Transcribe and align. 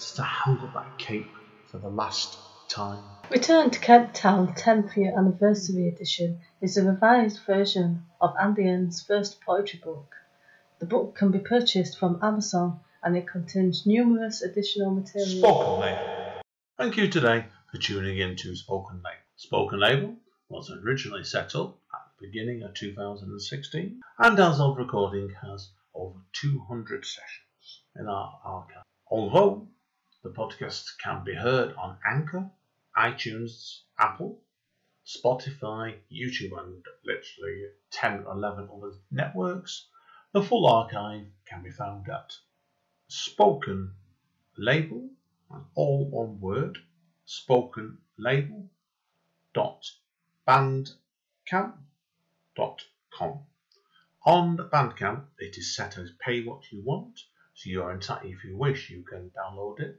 since 0.00 0.18
I 0.18 0.24
held 0.24 0.60
up 0.60 0.72
that 0.72 0.98
cape 0.98 1.30
for 1.66 1.76
the 1.76 1.90
last 1.90 2.38
time. 2.68 3.04
Return 3.30 3.70
to 3.70 3.78
Kent 3.78 4.14
Town 4.14 4.54
10th 4.54 4.96
Year 4.96 5.12
Anniversary 5.16 5.88
Edition 5.88 6.40
is 6.62 6.78
a 6.78 6.84
revised 6.84 7.40
version 7.44 8.04
of 8.18 8.34
Andy 8.40 8.66
N's 8.66 9.02
first 9.02 9.42
poetry 9.42 9.78
book. 9.84 10.14
The 10.78 10.86
book 10.86 11.16
can 11.16 11.30
be 11.30 11.38
purchased 11.38 11.98
from 11.98 12.18
Amazon 12.22 12.80
and 13.02 13.14
it 13.14 13.28
contains 13.28 13.84
numerous 13.84 14.40
additional 14.40 14.90
material. 14.90 15.38
Spoken 15.38 15.80
Label. 15.80 16.42
Thank 16.78 16.96
you 16.96 17.08
today 17.08 17.44
for 17.70 17.76
tuning 17.76 18.18
in 18.18 18.36
to 18.36 18.56
Spoken 18.56 19.02
Label. 19.04 19.20
Spoken 19.36 19.80
Label 19.80 20.14
was 20.48 20.72
originally 20.82 21.24
set 21.24 21.54
up 21.54 21.78
at 21.92 22.00
the 22.18 22.26
beginning 22.26 22.62
of 22.62 22.72
2016 22.72 24.00
and 24.18 24.40
as 24.40 24.60
of 24.60 24.78
recording 24.78 25.30
has 25.42 25.70
over 25.94 26.18
200 26.32 27.04
sessions 27.04 27.82
in 27.96 28.06
our 28.06 28.40
archive. 28.44 28.82
Although 29.10 29.68
the 30.22 30.30
podcast 30.30 30.84
can 31.02 31.24
be 31.24 31.34
heard 31.34 31.74
on 31.74 31.98
Anchor, 32.06 32.50
iTunes, 32.96 33.80
Apple, 33.98 34.40
Spotify, 35.06 35.96
YouTube, 36.12 36.58
and 36.58 36.84
literally 37.04 37.66
10 37.90 38.24
or 38.24 38.32
11 38.32 38.68
other 38.74 38.92
networks, 39.10 39.86
the 40.32 40.42
full 40.42 40.66
archive 40.66 41.26
can 41.46 41.62
be 41.62 41.70
found 41.70 42.08
at 42.08 42.32
Spoken 43.08 43.92
Label, 44.56 45.10
all 45.74 46.08
one 46.10 46.40
word, 46.40 46.78
spoken 47.24 47.98
label 48.18 48.68
dot 49.54 49.84
bandcamp 50.46 51.78
dot 52.54 52.82
com. 53.12 53.40
On 54.26 54.56
Bandcamp, 54.56 55.24
it 55.38 55.56
is 55.56 55.74
set 55.74 55.96
as 55.96 56.10
pay 56.20 56.44
what 56.44 56.70
you 56.70 56.82
want, 56.84 57.20
so 57.60 57.68
you 57.68 57.82
are 57.82 57.92
entitled, 57.92 58.32
if 58.32 58.42
you 58.42 58.56
wish, 58.56 58.88
you 58.88 59.02
can 59.02 59.30
download 59.36 59.80
it 59.80 59.98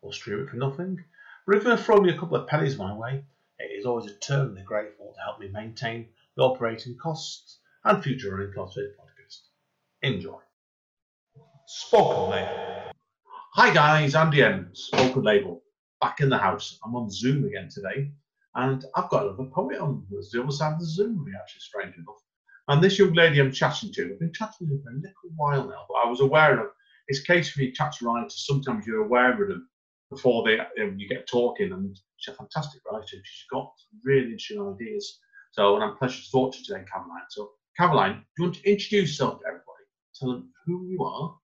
or 0.00 0.12
stream 0.12 0.44
it 0.44 0.48
for 0.48 0.54
nothing. 0.54 0.96
But 1.44 1.56
if 1.56 1.64
you 1.64 1.76
throw 1.76 1.96
me 1.96 2.10
a 2.10 2.16
couple 2.16 2.36
of 2.36 2.46
pennies 2.46 2.78
my 2.78 2.96
way, 2.96 3.24
it 3.58 3.64
is 3.64 3.84
always 3.84 4.08
eternally 4.08 4.62
grateful 4.62 5.12
to 5.12 5.20
help 5.20 5.40
me 5.40 5.48
maintain 5.48 6.06
the 6.36 6.44
operating 6.44 6.96
costs 7.02 7.58
and 7.84 8.00
future 8.00 8.30
running 8.30 8.52
costs 8.52 8.76
of 8.76 8.84
this 8.84 8.92
podcast. 8.92 9.40
Enjoy. 10.02 10.38
Spoken 11.66 12.30
Label. 12.30 12.92
Hi 13.54 13.74
guys, 13.74 14.14
Andy 14.14 14.44
N, 14.44 14.68
Spoken 14.72 15.24
Label, 15.24 15.64
back 16.00 16.20
in 16.20 16.28
the 16.28 16.38
house. 16.38 16.78
I'm 16.84 16.94
on 16.94 17.10
Zoom 17.10 17.44
again 17.44 17.68
today, 17.68 18.12
and 18.54 18.84
I've 18.94 19.10
got 19.10 19.24
another 19.24 19.50
poet 19.52 19.80
on 19.80 20.06
the 20.08 20.40
other 20.40 20.52
side 20.52 20.74
of 20.74 20.78
the 20.78 20.86
Zoom, 20.86 21.26
actually, 21.42 21.60
strange 21.60 21.96
enough. 21.96 22.22
And 22.68 22.80
this 22.80 23.00
young 23.00 23.14
lady 23.14 23.40
I'm 23.40 23.50
chatting 23.50 23.92
to, 23.94 24.12
I've 24.12 24.20
been 24.20 24.32
chatting 24.32 24.68
to 24.68 24.74
her 24.74 24.80
for 24.84 24.90
a 24.90 24.94
little 24.94 25.34
while 25.34 25.66
now, 25.66 25.86
but 25.88 26.06
I 26.06 26.08
was 26.08 26.20
aware 26.20 26.60
of 26.60 26.70
it's 27.10 27.20
a 27.20 27.24
case 27.24 27.50
of 27.50 27.60
you 27.60 27.72
chat 27.72 27.92
to 27.98 28.06
writers, 28.06 28.46
sometimes 28.46 28.86
you're 28.86 29.04
aware 29.04 29.32
of 29.32 29.48
them 29.48 29.68
before 30.10 30.44
they 30.44 30.58
you 30.96 31.08
get 31.08 31.26
talking, 31.26 31.72
and 31.72 31.98
she's 32.18 32.32
a 32.32 32.36
fantastic 32.36 32.80
writer. 32.90 33.04
She's 33.04 33.46
got 33.50 33.72
really 34.04 34.26
interesting 34.26 34.62
ideas. 34.62 35.18
So, 35.50 35.74
and 35.74 35.84
I'm 35.84 35.96
pleasure 35.96 36.22
to 36.22 36.30
talk 36.30 36.52
to 36.52 36.58
you 36.58 36.64
today, 36.64 36.84
Caroline. 36.90 37.22
So, 37.30 37.50
Caroline, 37.76 38.12
do 38.14 38.22
you 38.38 38.44
want 38.44 38.56
to 38.56 38.70
introduce 38.70 39.10
yourself 39.10 39.40
to 39.40 39.46
everybody? 39.48 39.66
Tell 40.14 40.30
them 40.30 40.52
who 40.66 40.86
you 40.86 41.02
are, 41.02 41.34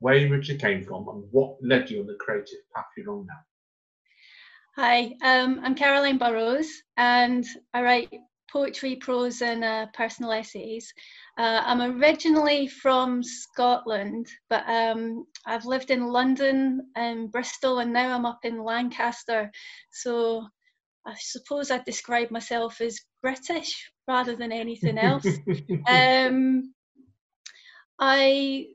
where 0.00 0.16
you 0.16 0.32
originally 0.32 0.58
came 0.58 0.82
from, 0.82 1.06
and 1.08 1.24
what 1.32 1.56
led 1.62 1.90
you 1.90 2.00
on 2.00 2.06
the 2.06 2.16
creative 2.18 2.48
path 2.74 2.86
you're 2.96 3.12
on 3.12 3.26
now. 3.26 4.82
Hi, 4.82 5.12
um, 5.22 5.60
I'm 5.62 5.74
Caroline 5.74 6.16
Burrows, 6.16 6.70
and 6.96 7.44
I 7.74 7.82
write 7.82 8.08
poetry, 8.50 8.96
prose, 8.96 9.42
and 9.42 9.64
uh, 9.64 9.86
personal 9.94 10.32
essays. 10.32 10.92
Uh, 11.38 11.62
I'm 11.64 11.80
originally 11.80 12.66
from 12.66 13.22
Scotland, 13.22 14.26
but 14.50 14.68
um, 14.68 15.24
I've 15.46 15.64
lived 15.64 15.90
in 15.90 16.06
London 16.06 16.90
and 16.96 17.30
Bristol, 17.30 17.78
and 17.78 17.92
now 17.92 18.14
I'm 18.14 18.26
up 18.26 18.40
in 18.44 18.62
Lancaster. 18.62 19.50
So 19.92 20.46
I 21.06 21.14
suppose 21.18 21.70
I'd 21.70 21.84
describe 21.84 22.30
myself 22.30 22.80
as 22.80 23.00
British 23.22 23.90
rather 24.06 24.36
than 24.36 24.52
anything 24.52 24.98
else. 24.98 25.26
um, 25.88 26.74
I 27.98 28.66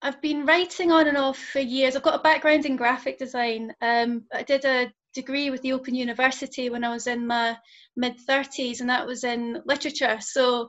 I've 0.00 0.22
been 0.22 0.46
writing 0.46 0.92
on 0.92 1.08
and 1.08 1.16
off 1.16 1.38
for 1.38 1.58
years. 1.58 1.96
I've 1.96 2.02
got 2.02 2.20
a 2.20 2.22
background 2.22 2.66
in 2.66 2.76
graphic 2.76 3.18
design. 3.18 3.74
Um, 3.82 4.24
I 4.32 4.42
did 4.42 4.64
a 4.64 4.92
degree 5.14 5.50
with 5.50 5.62
the 5.62 5.72
Open 5.72 5.94
University 5.94 6.70
when 6.70 6.84
I 6.84 6.90
was 6.90 7.06
in 7.06 7.26
my 7.26 7.56
mid 7.96 8.16
30s, 8.18 8.80
and 8.80 8.90
that 8.90 9.06
was 9.06 9.24
in 9.24 9.62
literature. 9.64 10.18
So 10.20 10.68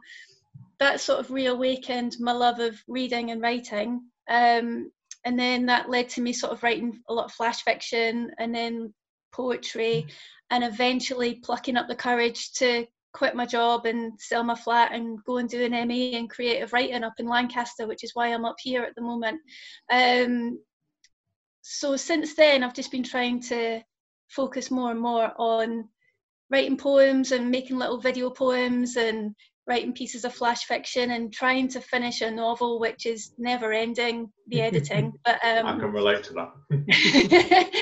that 0.80 1.02
sort 1.02 1.20
of 1.20 1.32
reawakened 1.32 2.16
my 2.20 2.32
love 2.32 2.60
of 2.60 2.82
reading 2.88 3.32
and 3.32 3.42
writing. 3.42 4.02
Um, 4.30 4.92
and 5.26 5.38
then 5.38 5.66
that 5.66 5.90
led 5.90 6.10
to 6.10 6.22
me 6.22 6.32
sort 6.32 6.54
of 6.54 6.64
writing 6.64 7.02
a 7.10 7.14
lot 7.14 7.26
of 7.26 7.34
flash 7.34 7.64
fiction 7.64 8.32
and 8.40 8.56
then 8.56 8.94
poetry, 9.32 10.08
and 10.50 10.64
eventually 10.64 11.36
plucking 11.36 11.78
up 11.78 11.88
the 11.88 11.96
courage 11.96 12.54
to 12.54 12.86
quit 13.14 13.36
my 13.36 13.46
job 13.46 13.86
and 13.86 14.14
sell 14.20 14.44
my 14.44 14.56
flat 14.56 14.94
and 14.94 15.24
go 15.26 15.38
and 15.38 15.50
do 15.50 15.64
an 15.64 15.72
MA 15.72 16.18
in 16.18 16.28
creative 16.28 16.74
writing 16.74 17.04
up 17.04 17.14
in 17.18 17.28
Lancaster, 17.28 17.88
which 17.88 18.04
is 18.04 18.12
why 18.14 18.28
I'm 18.28 18.46
up 18.46 18.58
here 18.60 18.84
at 18.84 18.96
the 18.96 19.02
moment. 19.02 19.42
Um, 19.92 20.60
so 21.62 21.96
since 21.96 22.36
then, 22.36 22.64
I've 22.64 22.74
just 22.74 22.92
been 22.92 23.04
trying 23.04 23.42
to 23.44 23.82
focus 24.30 24.72
more 24.72 24.92
and 24.92 25.00
more 25.00 25.32
on 25.38 25.88
writing 26.52 26.78
poems 26.78 27.32
and 27.32 27.50
making 27.50 27.78
little 27.78 28.00
video 28.00 28.30
poems 28.30 28.96
and 28.96 29.36
writing 29.68 29.94
pieces 29.94 30.26
of 30.26 30.34
flash 30.34 30.64
fiction 30.64 31.12
and 31.12 31.32
trying 31.32 31.68
to 31.68 31.80
finish 31.80 32.22
a 32.22 32.32
novel 32.32 32.80
which 32.80 33.06
is 33.06 33.34
never 33.38 33.72
ending 33.72 34.30
the 34.48 34.62
editing 34.70 35.14
but 35.24 35.36
um, 35.46 35.66
I 35.66 35.80
can 35.80 35.92
relate 35.92 36.24
to 36.26 36.34
that. 36.34 37.72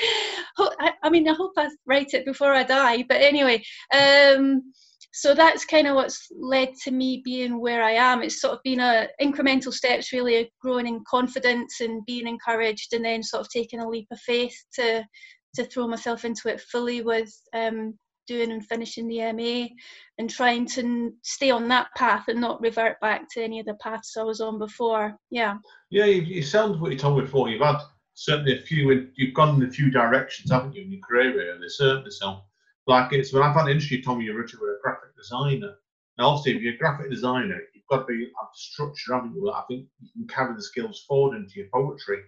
I, 0.80 0.92
I 1.02 1.10
mean 1.10 1.28
i 1.28 1.34
hope 1.34 1.52
i 1.56 1.68
write 1.86 2.14
it 2.14 2.24
before 2.24 2.52
i 2.52 2.62
die 2.62 3.04
but 3.08 3.22
anyway 3.22 3.62
um, 3.94 4.72
so 5.12 5.34
that's 5.34 5.64
kind 5.64 5.86
of 5.86 5.94
what's 5.94 6.28
led 6.36 6.74
to 6.84 6.90
me 6.90 7.22
being 7.24 7.60
where 7.60 7.82
i 7.82 7.92
am 7.92 8.22
it's 8.22 8.40
sort 8.40 8.54
of 8.54 8.62
been 8.64 8.80
a 8.80 9.08
incremental 9.22 9.72
steps 9.72 10.12
really 10.12 10.50
growing 10.60 10.86
in 10.86 11.02
confidence 11.08 11.80
and 11.80 12.04
being 12.06 12.26
encouraged 12.26 12.92
and 12.92 13.04
then 13.04 13.22
sort 13.22 13.40
of 13.40 13.48
taking 13.50 13.80
a 13.80 13.88
leap 13.88 14.06
of 14.10 14.18
faith 14.20 14.56
to 14.74 15.04
to 15.58 15.64
throw 15.64 15.86
myself 15.86 16.24
into 16.24 16.48
it 16.48 16.60
fully 16.60 17.02
with 17.02 17.32
um, 17.52 17.94
doing 18.28 18.52
and 18.52 18.64
finishing 18.64 19.08
the 19.08 19.32
MA 19.32 19.74
and 20.18 20.30
trying 20.30 20.66
to 20.66 21.12
stay 21.22 21.50
on 21.50 21.66
that 21.68 21.88
path 21.96 22.28
and 22.28 22.40
not 22.40 22.60
revert 22.60 23.00
back 23.00 23.26
to 23.30 23.42
any 23.42 23.58
of 23.58 23.66
the 23.66 23.74
paths 23.74 24.16
I 24.16 24.22
was 24.22 24.40
on 24.40 24.58
before. 24.58 25.16
Yeah. 25.30 25.56
Yeah, 25.90 26.04
you, 26.04 26.22
you 26.22 26.42
sound 26.42 26.80
what 26.80 26.92
you 26.92 26.98
told 26.98 27.18
me 27.18 27.24
before. 27.24 27.48
You've 27.48 27.62
had 27.62 27.78
certainly 28.14 28.58
a 28.58 28.62
few, 28.62 29.08
you've 29.16 29.34
gone 29.34 29.60
in 29.60 29.68
a 29.68 29.72
few 29.72 29.90
directions, 29.90 30.50
haven't 30.50 30.74
you, 30.74 30.82
in 30.82 30.92
your 30.92 31.00
career 31.00 31.36
really, 31.36 31.68
certainly 31.68 32.10
so. 32.10 32.42
Like 32.86 33.12
it's 33.12 33.32
when 33.32 33.42
I've 33.42 33.54
had 33.54 33.64
an 33.64 33.72
industry, 33.72 34.00
Tommy, 34.00 34.26
you're 34.26 34.36
originally 34.36 34.70
a 34.70 34.82
graphic 34.82 35.16
designer. 35.16 35.74
Now, 36.16 36.30
obviously, 36.30 36.56
if 36.56 36.62
you're 36.62 36.74
a 36.74 36.78
graphic 36.78 37.10
designer, 37.10 37.60
you've 37.74 37.86
got 37.90 37.98
to 37.98 38.04
be 38.06 38.30
have 38.40 38.48
structure, 38.54 39.14
haven't 39.14 39.34
you? 39.34 39.50
I 39.50 39.62
think 39.68 39.86
you 40.00 40.08
can 40.12 40.26
carry 40.26 40.54
the 40.54 40.62
skills 40.62 41.04
forward 41.06 41.36
into 41.36 41.60
your 41.60 41.68
poetry. 41.72 42.22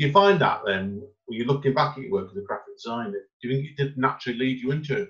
You 0.00 0.10
find 0.12 0.40
that 0.40 0.62
then, 0.64 1.02
when 1.26 1.38
you're 1.38 1.46
looking 1.46 1.74
back 1.74 1.98
at 1.98 2.02
your 2.02 2.12
work 2.12 2.30
as 2.30 2.36
a 2.38 2.40
graphic 2.40 2.74
designer, 2.74 3.18
do 3.42 3.48
you 3.48 3.54
think 3.54 3.66
it 3.68 3.76
did 3.76 3.98
naturally 3.98 4.38
lead 4.38 4.58
you 4.62 4.70
into 4.72 4.96
it? 4.96 5.08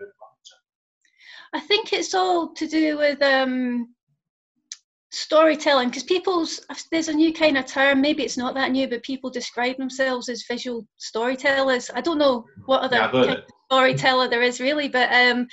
I 1.52 1.60
think 1.60 1.92
it's 1.92 2.12
all 2.12 2.52
to 2.54 2.66
do 2.66 2.98
with 2.98 3.22
um, 3.22 3.94
storytelling 5.12 5.90
because 5.90 6.02
people's 6.02 6.60
there's 6.90 7.06
a 7.06 7.12
new 7.12 7.32
kind 7.32 7.56
of 7.56 7.66
term 7.66 8.00
maybe 8.00 8.24
it's 8.24 8.36
not 8.36 8.54
that 8.54 8.72
new 8.72 8.88
but 8.88 9.04
people 9.04 9.30
describe 9.30 9.76
themselves 9.76 10.28
as 10.28 10.44
visual 10.50 10.84
storytellers. 10.96 11.88
I 11.94 12.00
don't 12.00 12.18
know 12.18 12.44
what 12.66 12.82
other 12.82 12.96
Yeah, 12.96 13.10
kind 13.12 13.30
of 13.30 13.44
storyteller 13.70 14.28
there 14.28 14.42
is 14.42 14.60
really 14.60 14.88
but 14.88 15.08
um 15.12 15.46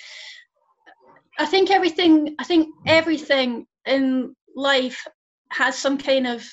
i 1.37 1.45
think 1.45 1.69
everything 1.69 2.35
i 2.39 2.43
think 2.43 2.69
everything 2.87 3.67
in 3.85 4.35
life 4.55 5.05
has 5.49 5.77
some 5.77 5.99
kind 5.99 6.25
of 6.25 6.43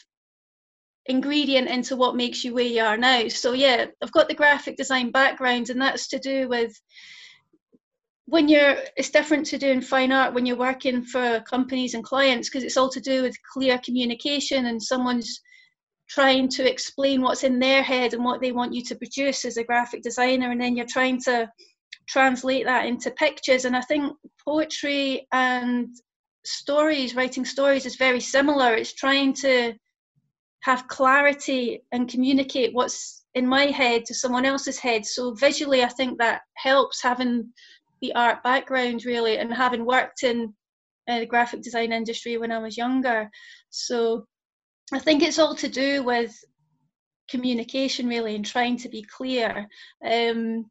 ingredient 1.07 1.69
into 1.69 1.97
what 1.97 2.17
makes 2.17 2.45
you 2.45 2.55
where 2.55 2.65
you 2.65 2.83
are 2.83 2.97
now. 2.97 3.29
So 3.29 3.53
yeah 3.53 3.87
i've 4.03 4.13
got 4.13 4.29
the 4.29 4.35
graphic 4.35 4.77
design 4.77 5.11
background 5.11 5.71
and 5.71 5.81
that's 5.81 6.09
to 6.09 6.19
do 6.19 6.49
with 6.49 6.75
when 8.27 8.49
you're 8.49 8.77
it's 8.97 9.11
different 9.11 9.45
to 9.47 9.59
doing 9.59 9.81
fine 9.81 10.13
art 10.13 10.35
when 10.35 10.47
you're 10.47 10.57
working 10.57 11.03
for 11.03 11.41
companies 11.41 11.95
and 11.95 12.05
clients 12.05 12.49
because 12.49 12.65
it's 12.65 12.77
all 12.77 12.89
to 12.89 13.01
do 13.01 13.23
with 13.23 13.37
clear 13.53 13.79
communication 13.85 14.67
and 14.67 14.83
someone's 14.83 15.41
trying 16.09 16.49
to 16.49 16.69
explain 16.71 17.23
what's 17.23 17.45
in 17.45 17.59
their 17.59 17.83
head 17.83 18.15
and 18.15 18.25
what 18.25 18.41
they 18.41 18.53
want 18.53 18.75
you 18.75 18.83
to 18.83 18.97
produce 18.97 19.45
as 19.45 19.57
a 19.57 19.65
graphic 19.65 20.03
designer 20.03 20.51
and 20.51 20.61
then 20.61 20.77
you're 20.77 20.87
trying 20.87 21.21
to 21.21 21.51
translate 22.07 22.67
that 22.67 22.87
into 22.87 23.11
pictures. 23.13 23.65
And 23.65 23.77
i 23.77 23.81
think 23.81 24.13
poetry 24.45 25.27
and 25.33 25.89
stories 26.45 27.15
writing 27.15 27.45
stories 27.45 27.87
is 27.87 27.97
very 27.97 28.21
similar. 28.21 28.75
It's 28.75 28.93
trying 28.93 29.33
to 29.35 29.75
have 30.65 30.89
clarity 30.89 31.83
and 31.93 32.09
communicate 32.09 32.75
what's 32.75 33.25
in 33.35 33.47
my 33.47 33.67
head 33.67 34.05
to 34.07 34.15
someone 34.15 34.47
else's 34.47 34.79
head. 34.79 35.05
So 35.05 35.35
visually 35.35 35.83
i 35.83 35.89
think 35.89 36.19
that 36.19 36.43
helps 36.55 37.03
having 37.03 37.53
the 38.01 38.15
art 38.15 38.43
background 38.43 39.05
really 39.05 39.39
and 39.39 39.53
having 39.53 39.85
worked 39.85 40.23
in 40.23 40.55
uh, 41.09 41.21
the 41.21 41.27
graphic 41.27 41.63
design 41.63 41.93
industry 41.93 42.37
when 42.39 42.53
i 42.53 42.59
was 42.59 42.77
younger. 42.77 43.31
So 43.71 44.27
i 44.93 44.99
think 44.99 45.23
it's 45.23 45.39
all 45.39 45.55
to 45.57 45.69
do 45.69 46.03
with 46.03 46.33
communication 47.31 48.07
really 48.07 48.35
and 48.35 48.45
trying 48.45 48.77
to 48.79 48.89
be 48.89 49.03
clear. 49.03 49.67
Um, 50.05 50.71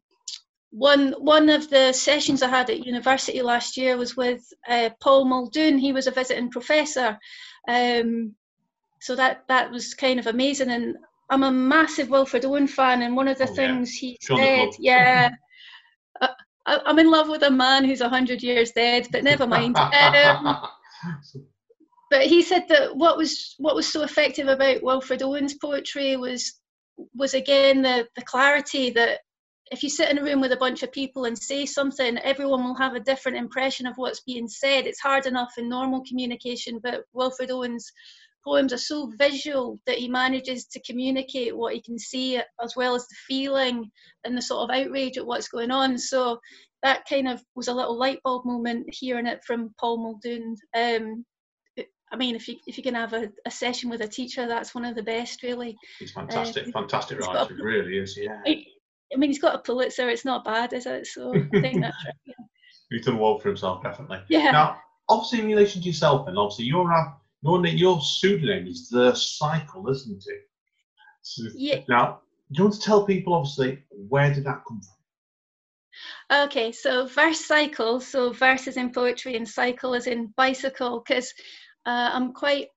one 0.70 1.14
one 1.18 1.48
of 1.50 1.70
the 1.70 1.92
sessions 1.92 2.42
I 2.42 2.48
had 2.48 2.68
at 2.68 2.84
university 2.84 3.42
last 3.42 3.76
year 3.76 3.96
was 3.96 4.16
with 4.16 4.42
uh, 4.68 4.90
Paul 5.00 5.24
Muldoon. 5.24 5.78
He 5.78 5.92
was 5.92 6.08
a 6.08 6.10
visiting 6.10 6.50
professor, 6.50 7.16
um, 7.68 8.34
so 9.04 9.14
that 9.16 9.44
that 9.48 9.70
was 9.70 9.92
kind 9.94 10.18
of 10.18 10.26
amazing. 10.26 10.70
And 10.70 10.96
I'm 11.30 11.42
a 11.42 11.52
massive 11.52 12.08
Wilfred 12.10 12.44
Owen 12.46 12.66
fan, 12.66 13.02
and 13.02 13.14
one 13.16 13.28
of 13.28 13.38
the 13.38 13.44
Oh, 13.48 13.50
yeah. 13.50 13.56
things 13.56 13.90
he 13.92 14.16
Sure, 14.20 14.38
said, 14.38 14.68
yeah. 14.78 15.30
I- 16.66 16.80
I'm 16.86 16.98
in 16.98 17.10
love 17.10 17.28
with 17.28 17.42
a 17.42 17.50
man 17.50 17.84
who's 17.84 18.00
100 18.00 18.42
years 18.42 18.72
dead, 18.72 19.08
but 19.12 19.22
never 19.24 19.46
mind. 19.46 19.76
Um, 19.92 20.56
but 22.10 22.22
he 22.22 22.40
said 22.42 22.64
that 22.68 22.96
what 22.96 23.18
was 23.18 23.54
what 23.58 23.74
was 23.74 23.86
so 23.92 24.02
effective 24.02 24.48
about 24.48 24.82
Wilfred 24.82 25.22
Owen's 25.22 25.54
poetry 25.54 26.16
was 26.16 26.60
was 27.14 27.34
again 27.34 27.82
the 27.82 28.06
the 28.16 28.22
clarity 28.22 28.90
that 28.90 29.20
if 29.70 29.82
you 29.82 29.90
sit 29.90 30.10
in 30.10 30.18
a 30.18 30.22
room 30.22 30.40
with 30.40 30.52
a 30.52 30.56
bunch 30.64 30.82
of 30.82 30.92
people 30.92 31.24
and 31.24 31.36
say 31.36 31.66
something, 31.66 32.16
everyone 32.18 32.62
will 32.64 32.74
have 32.76 32.94
a 32.94 33.00
different 33.10 33.36
impression 33.38 33.86
of 33.86 33.96
what's 33.96 34.20
being 34.20 34.46
said. 34.48 34.86
It's 34.86 35.00
hard 35.00 35.26
enough 35.26 35.52
in 35.58 35.68
normal 35.68 36.02
communication, 36.08 36.78
but 36.82 37.02
Wilfred 37.12 37.50
Owen's 37.50 37.90
poems 38.44 38.72
are 38.72 38.78
so 38.78 39.10
visual 39.18 39.80
that 39.86 39.98
he 39.98 40.08
manages 40.08 40.66
to 40.66 40.80
communicate 40.82 41.56
what 41.56 41.74
he 41.74 41.80
can 41.82 41.98
see 41.98 42.38
as 42.62 42.76
well 42.76 42.94
as 42.94 43.06
the 43.08 43.16
feeling 43.26 43.90
and 44.24 44.36
the 44.36 44.42
sort 44.42 44.68
of 44.68 44.76
outrage 44.76 45.16
at 45.18 45.26
what's 45.26 45.48
going 45.48 45.70
on. 45.70 45.96
So 45.98 46.38
that 46.82 47.04
kind 47.08 47.26
of 47.28 47.42
was 47.54 47.68
a 47.68 47.72
little 47.74 47.98
light 47.98 48.20
bulb 48.24 48.44
moment 48.44 48.86
hearing 48.92 49.26
it 49.26 49.42
from 49.46 49.74
Paul 49.80 49.96
Muldoon. 50.02 50.56
Um, 50.76 51.24
I 52.12 52.16
mean, 52.16 52.36
if 52.36 52.46
you 52.46 52.56
if 52.66 52.76
you 52.76 52.82
can 52.84 52.94
have 52.94 53.12
a, 53.12 53.30
a 53.46 53.50
session 53.50 53.90
with 53.90 54.00
a 54.02 54.06
teacher, 54.06 54.46
that's 54.46 54.74
one 54.74 54.84
of 54.84 54.94
the 54.94 55.02
best, 55.02 55.42
really. 55.42 55.76
He's 55.98 56.12
fantastic, 56.12 56.68
Uh, 56.68 56.70
fantastic 56.72 57.18
writer. 57.20 57.52
a- 57.52 57.64
really 57.64 57.98
is. 57.98 58.16
Yeah. 58.16 58.40
I, 58.46 58.64
I 59.12 59.16
mean, 59.16 59.30
he's 59.30 59.40
got 59.40 59.54
a 59.54 59.58
Pulitzer. 59.58 60.08
It's 60.08 60.24
not 60.24 60.44
bad, 60.44 60.72
is 60.72 60.86
it? 60.86 61.06
So 61.06 61.32
I 61.34 61.60
think 61.60 61.80
that's 61.80 61.96
right. 62.04 62.14
Yeah. 62.26 62.34
He's 62.90 63.06
done 63.06 63.18
well 63.18 63.38
for 63.38 63.48
himself, 63.48 63.82
definitely. 63.82 64.20
Yeah. 64.28 64.50
Now, 64.52 64.76
obviously, 65.08 65.40
in 65.40 65.46
relation 65.46 65.80
to 65.82 65.88
yourself, 65.88 66.28
and 66.28 66.38
obviously, 66.38 66.66
you're 66.66 66.92
uh, 66.92 67.04
your 67.44 67.66
your 67.66 68.00
pseudonym 68.00 68.66
is 68.66 68.88
the 68.88 69.14
Cycle, 69.14 69.88
isn't 69.90 70.24
it? 70.26 70.48
So- 71.22 71.50
Yeah. 71.54 71.80
Now, 71.88 72.20
do 72.52 72.58
you 72.58 72.64
want 72.64 72.74
to 72.74 72.80
tell 72.80 73.04
people, 73.04 73.34
obviously, 73.34 73.84
where 73.90 74.32
did 74.32 74.44
that 74.44 74.62
come 74.66 74.80
from? 74.80 76.44
Okay, 76.46 76.72
so 76.72 77.06
verse 77.06 77.44
cycle. 77.44 78.00
So 78.00 78.32
verse 78.32 78.66
is 78.66 78.76
in 78.76 78.92
poetry 78.92 79.36
and 79.36 79.48
cycle 79.48 79.94
is 79.94 80.06
in 80.06 80.32
bicycle 80.36 81.00
because 81.06 81.32
uh, 81.86 82.10
I'm 82.12 82.32
quite 82.32 82.68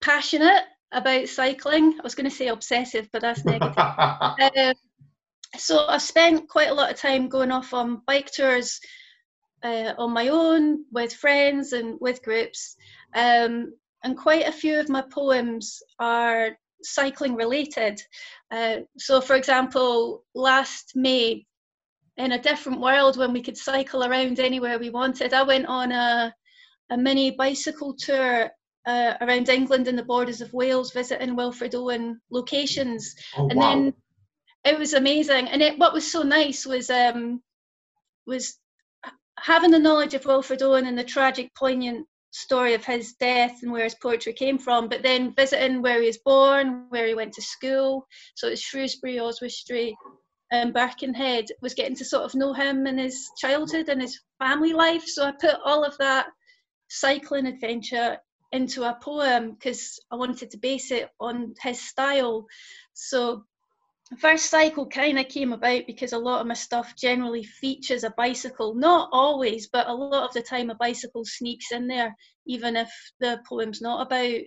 passionate 0.00 0.64
about 0.92 1.28
cycling. 1.28 1.94
I 1.98 2.02
was 2.02 2.14
going 2.14 2.28
to 2.28 2.34
say 2.36 2.48
obsessive, 2.48 3.08
but 3.12 3.22
that's 3.22 3.44
negative. 3.44 3.74
Um, 4.56 4.74
so 5.56 5.86
I've 5.88 6.02
spent 6.02 6.48
quite 6.48 6.68
a 6.68 6.74
lot 6.74 6.90
of 6.90 6.98
time 6.98 7.28
going 7.28 7.50
off 7.50 7.72
on 7.72 8.02
bike 8.06 8.30
tours 8.30 8.80
uh, 9.62 9.94
on 9.98 10.12
my 10.12 10.28
own 10.28 10.84
with 10.92 11.12
friends 11.12 11.72
and 11.72 11.98
with 12.00 12.22
groups. 12.22 12.76
Um, 13.14 13.74
and 14.04 14.16
quite 14.16 14.46
a 14.46 14.52
few 14.52 14.78
of 14.78 14.88
my 14.88 15.02
poems 15.02 15.82
are 15.98 16.56
cycling 16.82 17.34
related. 17.34 18.00
Uh, 18.50 18.78
so, 18.96 19.20
for 19.20 19.34
example, 19.34 20.24
last 20.34 20.92
May, 20.94 21.46
in 22.16 22.32
a 22.32 22.42
different 22.42 22.80
world 22.80 23.16
when 23.16 23.32
we 23.32 23.42
could 23.42 23.56
cycle 23.56 24.04
around 24.04 24.40
anywhere 24.40 24.78
we 24.78 24.90
wanted, 24.90 25.32
I 25.32 25.42
went 25.42 25.66
on 25.66 25.92
a, 25.92 26.34
a 26.90 26.96
mini 26.96 27.32
bicycle 27.32 27.94
tour. 27.94 28.50
Uh, 28.86 29.14
around 29.20 29.50
England 29.50 29.86
and 29.86 29.98
the 29.98 30.04
borders 30.04 30.40
of 30.40 30.50
Wales, 30.54 30.92
visiting 30.92 31.36
Wilfred 31.36 31.74
Owen 31.74 32.18
locations, 32.30 33.14
oh, 33.36 33.46
and 33.50 33.58
wow. 33.58 33.68
then 33.68 33.94
it 34.64 34.78
was 34.78 34.94
amazing 34.94 35.48
and 35.48 35.62
it, 35.62 35.78
what 35.78 35.92
was 35.92 36.10
so 36.10 36.22
nice 36.22 36.66
was 36.66 36.90
um 36.90 37.42
was 38.26 38.58
having 39.42 39.70
the 39.70 39.78
knowledge 39.78 40.14
of 40.14 40.24
wilfred 40.24 40.62
owen 40.62 40.86
and 40.86 40.98
the 40.98 41.04
tragic 41.04 41.54
poignant 41.54 42.06
story 42.30 42.74
of 42.74 42.84
his 42.84 43.14
death 43.14 43.60
and 43.62 43.72
where 43.72 43.84
his 43.84 43.94
poetry 43.94 44.32
came 44.32 44.58
from 44.58 44.88
but 44.88 45.02
then 45.02 45.34
visiting 45.34 45.80
where 45.80 46.00
he 46.00 46.06
was 46.06 46.18
born 46.18 46.86
where 46.90 47.06
he 47.06 47.14
went 47.14 47.32
to 47.32 47.42
school. 47.42 48.06
So 48.34 48.48
it's 48.48 48.60
shrewsbury 48.60 49.18
oswestry 49.18 49.96
and 50.52 50.74
birkenhead 50.74 51.46
was 51.62 51.74
getting 51.74 51.96
to 51.96 52.04
sort 52.04 52.24
of 52.24 52.34
know 52.34 52.52
him 52.52 52.86
and 52.86 52.98
his 52.98 53.28
childhood 53.38 53.88
and 53.88 54.00
his 54.00 54.20
family 54.38 54.72
life. 54.72 55.06
So 55.06 55.24
i 55.24 55.32
put 55.32 55.56
all 55.64 55.84
of 55.84 55.96
that 55.98 56.26
cycling 56.88 57.46
adventure 57.46 58.18
into 58.52 58.82
a 58.84 58.98
poem 59.02 59.52
because 59.52 60.00
i 60.10 60.16
wanted 60.16 60.50
to 60.50 60.58
base 60.58 60.90
it 60.90 61.08
on 61.20 61.54
his 61.62 61.80
style. 61.80 62.46
So 62.94 63.44
Verse 64.16 64.42
cycle 64.42 64.86
kind 64.86 65.18
of 65.18 65.28
came 65.28 65.52
about 65.52 65.86
because 65.86 66.14
a 66.14 66.18
lot 66.18 66.40
of 66.40 66.46
my 66.46 66.54
stuff 66.54 66.96
generally 66.96 67.44
features 67.44 68.04
a 68.04 68.10
bicycle. 68.10 68.74
Not 68.74 69.10
always, 69.12 69.68
but 69.68 69.86
a 69.86 69.92
lot 69.92 70.26
of 70.26 70.32
the 70.32 70.40
time 70.40 70.70
a 70.70 70.74
bicycle 70.74 71.24
sneaks 71.26 71.72
in 71.72 71.86
there, 71.86 72.16
even 72.46 72.74
if 72.76 72.90
the 73.20 73.40
poem's 73.46 73.82
not 73.82 74.06
about 74.06 74.40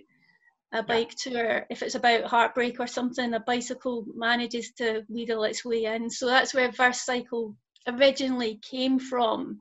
a 0.72 0.82
bike 0.82 1.14
tour. 1.16 1.64
If 1.70 1.82
it's 1.82 1.94
about 1.94 2.24
heartbreak 2.24 2.80
or 2.80 2.88
something, 2.88 3.34
a 3.34 3.40
bicycle 3.40 4.04
manages 4.16 4.72
to 4.78 5.04
wheedle 5.08 5.44
its 5.44 5.64
way 5.64 5.84
in. 5.84 6.10
So 6.10 6.26
that's 6.26 6.52
where 6.54 6.72
verse 6.72 7.02
cycle 7.02 7.54
originally 7.86 8.58
came 8.68 8.98
from. 8.98 9.60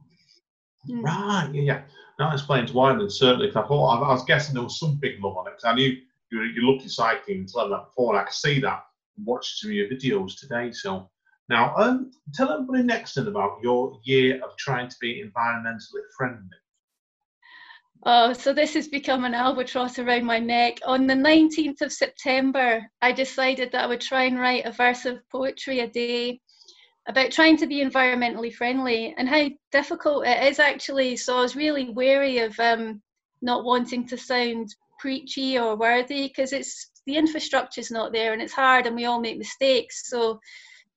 Mm. 0.89 1.04
Right, 1.04 1.50
yeah, 1.54 1.62
yeah. 1.62 1.81
That 2.18 2.33
explains 2.33 2.74
why 2.74 2.95
then, 2.95 3.09
certainly. 3.09 3.50
I 3.50 3.51
thought, 3.51 4.04
I, 4.04 4.09
was 4.13 4.25
guessing 4.25 4.56
there 4.56 4.63
was 4.63 4.80
some 4.80 4.97
big 5.00 5.24
love 5.24 5.38
on 5.38 5.47
it. 5.47 5.54
'cause 5.54 5.63
I 5.65 5.75
knew 5.75 5.95
you, 6.31 6.42
you 6.42 6.62
looked 6.63 6.86
at 6.86 6.92
cycling 6.92 7.39
and 7.39 7.50
said 7.50 7.68
that 7.69 7.86
before, 7.86 8.13
and 8.13 8.21
I 8.21 8.24
could 8.24 8.33
see 8.33 8.59
that 8.62 8.83
watched 9.24 9.60
some 9.60 9.72
of 9.72 9.75
your 9.75 9.90
videos 9.90 10.40
today. 10.40 10.72
So, 10.72 11.10
now, 11.50 11.75
um, 11.75 12.12
tell 12.34 12.52
everybody 12.52 12.84
next 12.84 13.16
then 13.16 13.28
about 13.28 13.59
your 13.62 14.00
year 14.04 14.42
of 14.44 14.56
trying 14.57 14.90
to 14.90 14.95
be 15.02 15.24
environmentally 15.24 16.04
friendly. 16.18 16.47
Oh, 18.04 18.33
so 18.33 18.52
this 18.52 18.74
has 18.74 18.88
become 18.88 19.26
an 19.26 19.35
albatross 19.35 20.00
around 20.00 20.26
my 20.26 20.40
neck. 20.40 20.80
On 20.85 21.06
the 21.06 21.14
19th 21.14 21.81
of 21.81 21.94
September, 21.94 22.81
I 23.02 23.12
decided 23.12 23.71
that 23.71 23.83
I 23.83 23.88
would 23.88 24.02
try 24.02 24.24
and 24.24 24.40
write 24.40 24.66
a 24.66 24.71
verse 24.71 25.06
of 25.06 25.19
poetry 25.30 25.81
a 25.81 25.88
day 25.88 26.42
about 27.07 27.31
trying 27.31 27.57
to 27.57 27.68
be 27.68 27.83
environmentally 27.83 28.54
friendly 28.54 29.14
and 29.18 29.28
how 29.28 29.50
difficult 29.71 30.26
it 30.26 30.44
is 30.44 30.59
actually. 30.59 31.16
So 31.16 31.38
I 31.38 31.42
was 31.42 31.56
really 31.56 31.90
wary 31.90 32.40
of 32.40 32.59
um, 32.59 33.02
not 33.42 33.66
wanting 33.66 34.07
to 34.07 34.18
sound 34.18 34.74
preachy 35.00 35.57
or 35.57 35.76
worthy 35.76 36.28
because 36.28 36.54
it's 36.54 36.91
the 37.06 37.18
infrastructure's 37.18 37.92
not 37.92 38.12
there 38.12 38.34
and 38.34 38.42
it's 38.42 38.54
hard 38.54 38.88
and 38.88 38.96
we 38.96 39.06
all 39.06 39.20
make 39.20 39.38
mistakes. 39.38 40.10
So, 40.10 40.40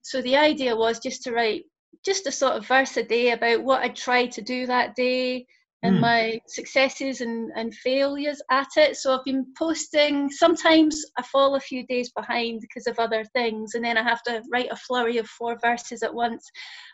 so 0.02 0.20
the 0.22 0.36
idea 0.36 0.76
was 0.76 0.98
just 0.98 1.22
to 1.24 1.32
write 1.32 1.64
just 2.04 2.26
a 2.26 2.32
sort 2.32 2.54
of 2.54 2.66
verse 2.66 2.96
a 2.96 3.02
day 3.02 3.30
about 3.30 3.64
what 3.64 3.82
I 3.82 3.88
tried 3.88 4.32
to 4.32 4.42
do 4.42 4.66
that 4.66 4.94
day 4.94 5.46
and 5.84 5.96
Hmm. 5.96 6.00
my 6.00 6.40
successes 6.48 7.20
and, 7.20 7.52
and 7.54 7.74
failures 7.74 8.40
at 8.50 8.68
it. 8.76 8.96
So 8.96 9.14
I've 9.14 9.24
been 9.24 9.46
posting. 9.56 10.30
Sometimes 10.30 11.04
I 11.18 11.22
fall 11.22 11.56
a 11.56 11.60
few 11.60 11.86
days 11.86 12.10
behind 12.16 12.62
because 12.62 12.86
of 12.86 12.98
other 12.98 13.22
things, 13.34 13.74
and 13.74 13.84
then 13.84 13.98
I 13.98 14.02
have 14.02 14.22
to 14.22 14.42
write 14.50 14.70
a 14.72 14.76
flurry 14.76 15.18
of 15.18 15.28
four 15.28 15.58
verses 15.62 16.02
at 16.02 16.14
once. 16.14 16.50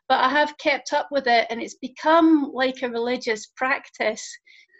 But 0.08 0.18
I 0.18 0.28
have 0.28 0.58
kept 0.58 0.92
up 0.92 1.06
with 1.12 1.28
it, 1.28 1.46
and 1.50 1.62
it's 1.62 1.76
become 1.76 2.50
like 2.52 2.82
a 2.82 2.88
religious 2.90 3.46
practice, 3.56 4.28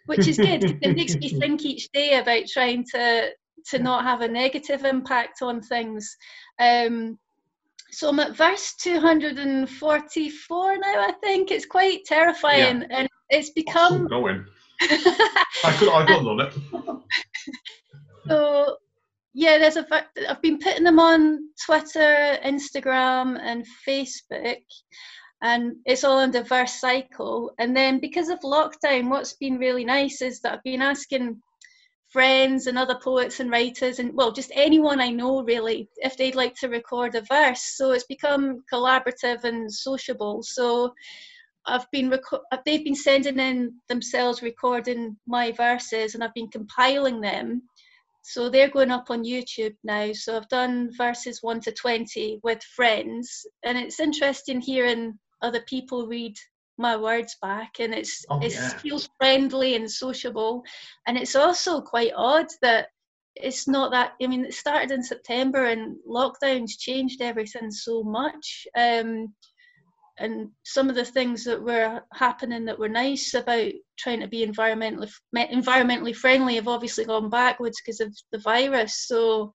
which 0.06 0.26
is 0.26 0.38
good. 0.38 0.64
it 0.82 0.96
makes 0.96 1.14
me 1.20 1.28
think 1.40 1.64
each 1.64 1.88
day 1.92 2.18
about 2.18 2.46
trying 2.48 2.84
to 2.92 3.30
to 3.70 3.78
not 3.78 4.04
have 4.04 4.20
a 4.20 4.28
negative 4.28 4.84
impact 4.84 5.42
on 5.42 5.60
things. 5.60 6.16
Um, 6.58 7.18
so 7.90 8.08
I'm 8.08 8.20
at 8.20 8.36
verse 8.36 8.74
244 8.74 10.78
now, 10.78 11.00
I 11.00 11.12
think. 11.20 11.50
It's 11.50 11.66
quite 11.66 12.04
terrifying. 12.04 12.84
And 12.90 13.08
it's 13.30 13.50
become. 13.50 14.06
going. 14.08 14.44
I 14.82 15.76
could, 15.78 15.88
I 15.88 16.06
could 16.06 16.16
have 16.16 16.24
done 16.24 16.40
it. 16.40 16.52
so, 18.28 18.76
yeah, 19.34 19.58
there's 19.58 19.76
a. 19.76 19.86
I've 20.28 20.42
been 20.42 20.58
putting 20.58 20.84
them 20.84 20.98
on 20.98 21.48
Twitter, 21.64 22.38
Instagram, 22.44 23.38
and 23.40 23.64
Facebook. 23.86 24.62
And 25.42 25.76
it's 25.86 26.04
all 26.04 26.18
under 26.18 26.42
verse 26.42 26.80
cycle. 26.80 27.52
And 27.58 27.76
then 27.76 27.98
because 27.98 28.28
of 28.28 28.40
lockdown, 28.40 29.08
what's 29.08 29.32
been 29.34 29.58
really 29.58 29.84
nice 29.84 30.22
is 30.22 30.40
that 30.40 30.52
I've 30.52 30.62
been 30.62 30.82
asking 30.82 31.40
friends 32.10 32.66
and 32.66 32.76
other 32.76 32.98
poets 33.02 33.38
and 33.40 33.50
writers 33.50 34.00
and 34.00 34.12
well 34.14 34.32
just 34.32 34.50
anyone 34.54 35.00
i 35.00 35.10
know 35.10 35.42
really 35.44 35.88
if 35.98 36.16
they'd 36.16 36.34
like 36.34 36.54
to 36.56 36.68
record 36.68 37.14
a 37.14 37.20
verse. 37.22 37.76
So 37.76 37.92
it's 37.92 38.04
become 38.04 38.64
collaborative 38.72 39.44
and 39.44 39.72
sociable. 39.72 40.42
So 40.42 40.92
i've 41.66 41.90
been 41.90 42.10
reco- 42.10 42.40
uh, 42.52 42.58
they've 42.64 42.84
been 42.84 42.94
sending 42.94 43.38
in 43.38 43.72
themselves 43.88 44.42
recording 44.42 45.16
my 45.26 45.52
verses 45.52 46.14
and 46.14 46.24
i've 46.24 46.34
been 46.34 46.48
compiling 46.48 47.20
them. 47.20 47.62
So 48.22 48.48
they're 48.48 48.70
going 48.70 48.90
up 48.90 49.06
on 49.10 49.24
youtube 49.24 49.76
now. 49.84 50.12
So 50.12 50.36
i've 50.36 50.48
done 50.48 50.90
verses 50.96 51.42
1 51.42 51.60
to 51.60 51.72
20 51.72 52.40
with 52.42 52.62
friends. 52.62 53.46
And 53.64 53.78
it's 53.78 54.00
interesting 54.00 54.60
hearing 54.60 55.18
other 55.42 55.62
people 55.68 56.06
read 56.06 56.36
my 56.80 56.96
words 56.96 57.36
back 57.42 57.78
and 57.78 57.94
it's 57.94 58.24
Oh, 58.30 58.40
it 58.42 58.52
yeah. 58.52 58.70
feels 58.78 59.08
friendly 59.18 59.76
and 59.76 59.90
sociable 59.90 60.64
and 61.06 61.16
it's 61.16 61.36
also 61.36 61.80
quite 61.80 62.12
odd 62.16 62.46
that 62.62 62.88
it's 63.36 63.68
not 63.68 63.90
that 63.92 64.12
i 64.22 64.26
mean 64.26 64.44
it 64.44 64.54
started 64.54 64.90
in 64.90 65.02
september 65.02 65.66
and 65.66 65.96
lockdowns 66.08 66.78
changed 66.78 67.22
everything 67.22 67.70
so 67.70 68.02
much 68.02 68.66
um 68.76 69.32
and 70.18 70.50
some 70.64 70.90
of 70.90 70.96
the 70.96 71.04
things 71.04 71.44
that 71.44 71.62
were 71.62 72.02
happening 72.12 72.64
that 72.66 72.78
were 72.78 72.88
nice 72.88 73.32
about 73.34 73.72
trying 73.98 74.20
to 74.20 74.28
be 74.28 74.46
environmentally 74.46 75.10
environmentally 75.34 76.14
friendly 76.14 76.56
have 76.56 76.68
obviously 76.68 77.04
gone 77.04 77.30
backwards 77.30 77.80
because 77.80 78.00
of 78.00 78.14
the 78.32 78.38
virus 78.38 79.06
so 79.06 79.52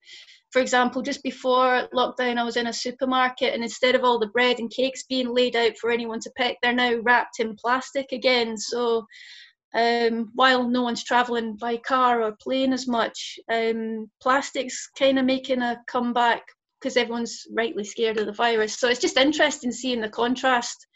for 0.55 0.62
example, 0.62 1.01
just 1.01 1.21
before 1.21 1.89
lockdown, 1.93 2.38
I 2.38 2.45
was 2.45 2.55
in 2.55 2.67
a 2.67 2.71
supermarket, 2.71 3.53
and 3.53 3.62
instead 3.62 3.93
of 3.93 4.05
all 4.05 4.17
the 4.17 4.27
bread 4.27 4.59
and 4.59 4.71
cakes 4.71 5.03
being 5.03 5.35
laid 5.35 5.53
out 5.53 5.77
for 5.77 5.91
anyone 5.91 6.21
to 6.21 6.31
pick, 6.38 6.57
they're 6.62 6.71
now 6.71 6.95
wrapped 7.01 7.41
in 7.41 7.57
plastic 7.57 8.13
again. 8.13 8.55
So, 8.55 9.05
um, 9.74 10.31
while 10.33 10.65
no 10.69 10.81
one's 10.81 11.03
traveling 11.03 11.57
by 11.57 11.75
car 11.75 12.21
or 12.21 12.38
plane 12.41 12.71
as 12.71 12.88
much, 12.88 13.38
um, 13.51 14.09
plastic's 14.21 14.88
kind 14.97 15.19
of 15.19 15.25
making 15.25 15.62
a 15.62 15.81
comeback 15.88 16.43
because 16.79 16.95
everyone's 16.95 17.45
rightly 17.51 17.83
scared 17.83 18.17
of 18.17 18.25
the 18.25 18.31
virus. 18.31 18.79
So, 18.79 18.88
it's 18.88 19.01
just 19.01 19.17
interesting 19.17 19.74
seeing 19.74 20.00
the 20.00 20.07
contrast, 20.07 20.88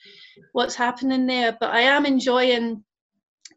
what's 0.53 0.75
happening 0.75 1.27
there. 1.27 1.57
But 1.59 1.71
I 1.71 1.81
am 1.81 2.05
enjoying 2.05 2.81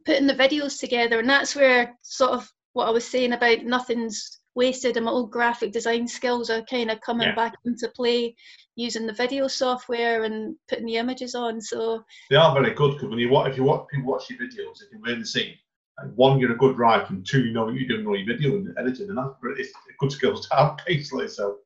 putting 0.05 0.27
the 0.27 0.35
videos 0.35 0.81
together, 0.81 1.21
and 1.21 1.31
that's 1.31 1.55
where 1.55 1.97
sort 2.03 2.33
of 2.33 2.51
what 2.73 2.89
I 2.89 2.91
was 2.91 3.07
saying 3.07 3.35
about 3.35 3.63
nothing's 3.63 4.42
wasted 4.55 4.97
and 4.97 5.07
my 5.07 5.11
old 5.13 5.31
graphic 5.31 5.73
design 5.73 6.07
skills 6.07 6.51
are 6.51 6.63
kind 6.63 6.91
of 6.91 7.01
coming 7.01 7.29
Yeah. 7.29 7.35
back 7.35 7.55
into 7.65 7.89
play 7.97 8.35
using 8.77 9.07
the 9.07 9.13
video 9.13 9.49
software 9.49 10.25
and 10.25 10.57
putting 10.69 10.87
the 10.87 10.97
images 10.97 11.35
on 11.35 11.61
so 11.61 12.05
They 12.31 12.37
are 12.37 12.53
very 12.55 12.75
good 12.75 12.93
because 12.95 13.09
when 13.09 13.19
you 13.19 13.31
watch, 13.31 13.51
if 13.51 13.57
you 13.57 13.65
watch 13.65 13.87
people 13.91 14.11
watch 14.13 14.29
your 14.31 14.39
videos, 14.39 14.79
they 14.81 14.89
can 14.91 15.03
really 15.03 15.25
see. 15.25 15.55
Like, 15.99 16.13
one, 16.15 16.39
you're 16.39 16.53
a 16.53 16.57
good 16.57 16.79
writer, 16.79 17.07
and 17.11 17.25
two, 17.27 17.45
you 17.45 17.53
know 17.53 17.67
what 17.67 17.75
you're 17.75 17.87
doing 17.89 18.07
all 18.07 18.17
your 18.17 18.27
video 18.35 18.57
and 18.57 18.75
editing, 18.79 19.09
and 19.11 19.19
that's 19.19 19.35
great. 19.41 19.59
It's 19.59 19.73
good 19.99 20.11
skills 20.13 20.49
to 20.49 20.57
have, 20.57 20.79
basically. 20.87 21.29
So, 21.29 21.59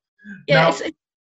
yeah 0.49 0.63
Now- 0.63 0.69
it's, 0.71 0.83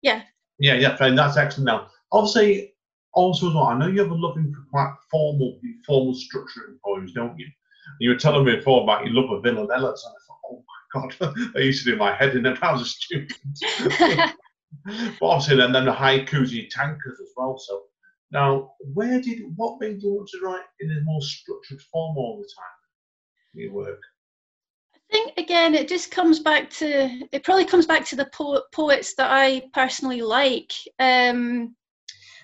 yeah 0.01 0.23
yeah, 0.59 0.75
yeah, 0.75 0.95
that's 1.15 1.37
excellent. 1.37 1.65
Now, 1.65 1.87
obviously, 2.11 2.75
also 3.13 3.47
as 3.49 3.55
well, 3.55 3.63
I 3.65 3.77
know 3.77 3.87
you 3.87 4.01
have 4.01 4.11
a 4.11 4.15
loving 4.15 4.53
for 4.53 4.61
quite 4.69 4.93
formal, 5.09 5.59
formal 5.87 6.13
structure 6.13 6.67
in 6.67 6.77
poems, 6.85 7.13
don't 7.13 7.37
you? 7.39 7.47
You 7.99 8.09
were 8.11 8.15
telling 8.15 8.45
me 8.45 8.55
before 8.57 8.83
about 8.83 9.05
your 9.05 9.13
love 9.15 9.31
of 9.31 9.41
villanellas, 9.43 10.05
and 10.05 10.13
I 10.15 10.19
god, 10.93 11.15
I 11.55 11.59
used 11.59 11.83
to 11.85 11.91
do 11.91 11.97
my 11.97 12.15
head 12.15 12.35
in 12.35 12.43
when 12.43 12.57
I 12.61 12.71
was 12.71 12.81
a 12.81 12.85
student. 12.85 13.33
but 14.85 15.25
obviously, 15.25 15.57
then, 15.57 15.71
then 15.71 15.85
the 15.85 15.93
haikus 15.93 16.57
and 16.57 16.71
tankas 16.71 17.19
as 17.21 17.31
well. 17.35 17.57
So, 17.57 17.83
now, 18.31 18.73
where 18.93 19.21
did 19.21 19.41
what 19.55 19.79
made 19.81 20.01
you 20.01 20.13
want 20.13 20.29
to 20.29 20.39
write 20.43 20.63
in 20.79 20.91
a 20.91 21.01
more 21.03 21.21
structured 21.21 21.81
form 21.91 22.17
all 22.17 22.37
the 22.37 22.49
time? 22.55 22.65
in 23.55 23.61
Your 23.61 23.73
work. 23.73 24.01
I 24.95 24.99
think 25.11 25.33
again 25.37 25.75
it 25.75 25.89
just 25.89 26.09
comes 26.09 26.39
back 26.39 26.69
to 26.69 27.27
it 27.33 27.43
probably 27.43 27.65
comes 27.65 27.85
back 27.85 28.05
to 28.05 28.15
the 28.15 28.29
po- 28.33 28.63
poets 28.71 29.15
that 29.15 29.29
I 29.29 29.63
personally 29.73 30.21
like. 30.21 30.71
Um, 30.99 31.75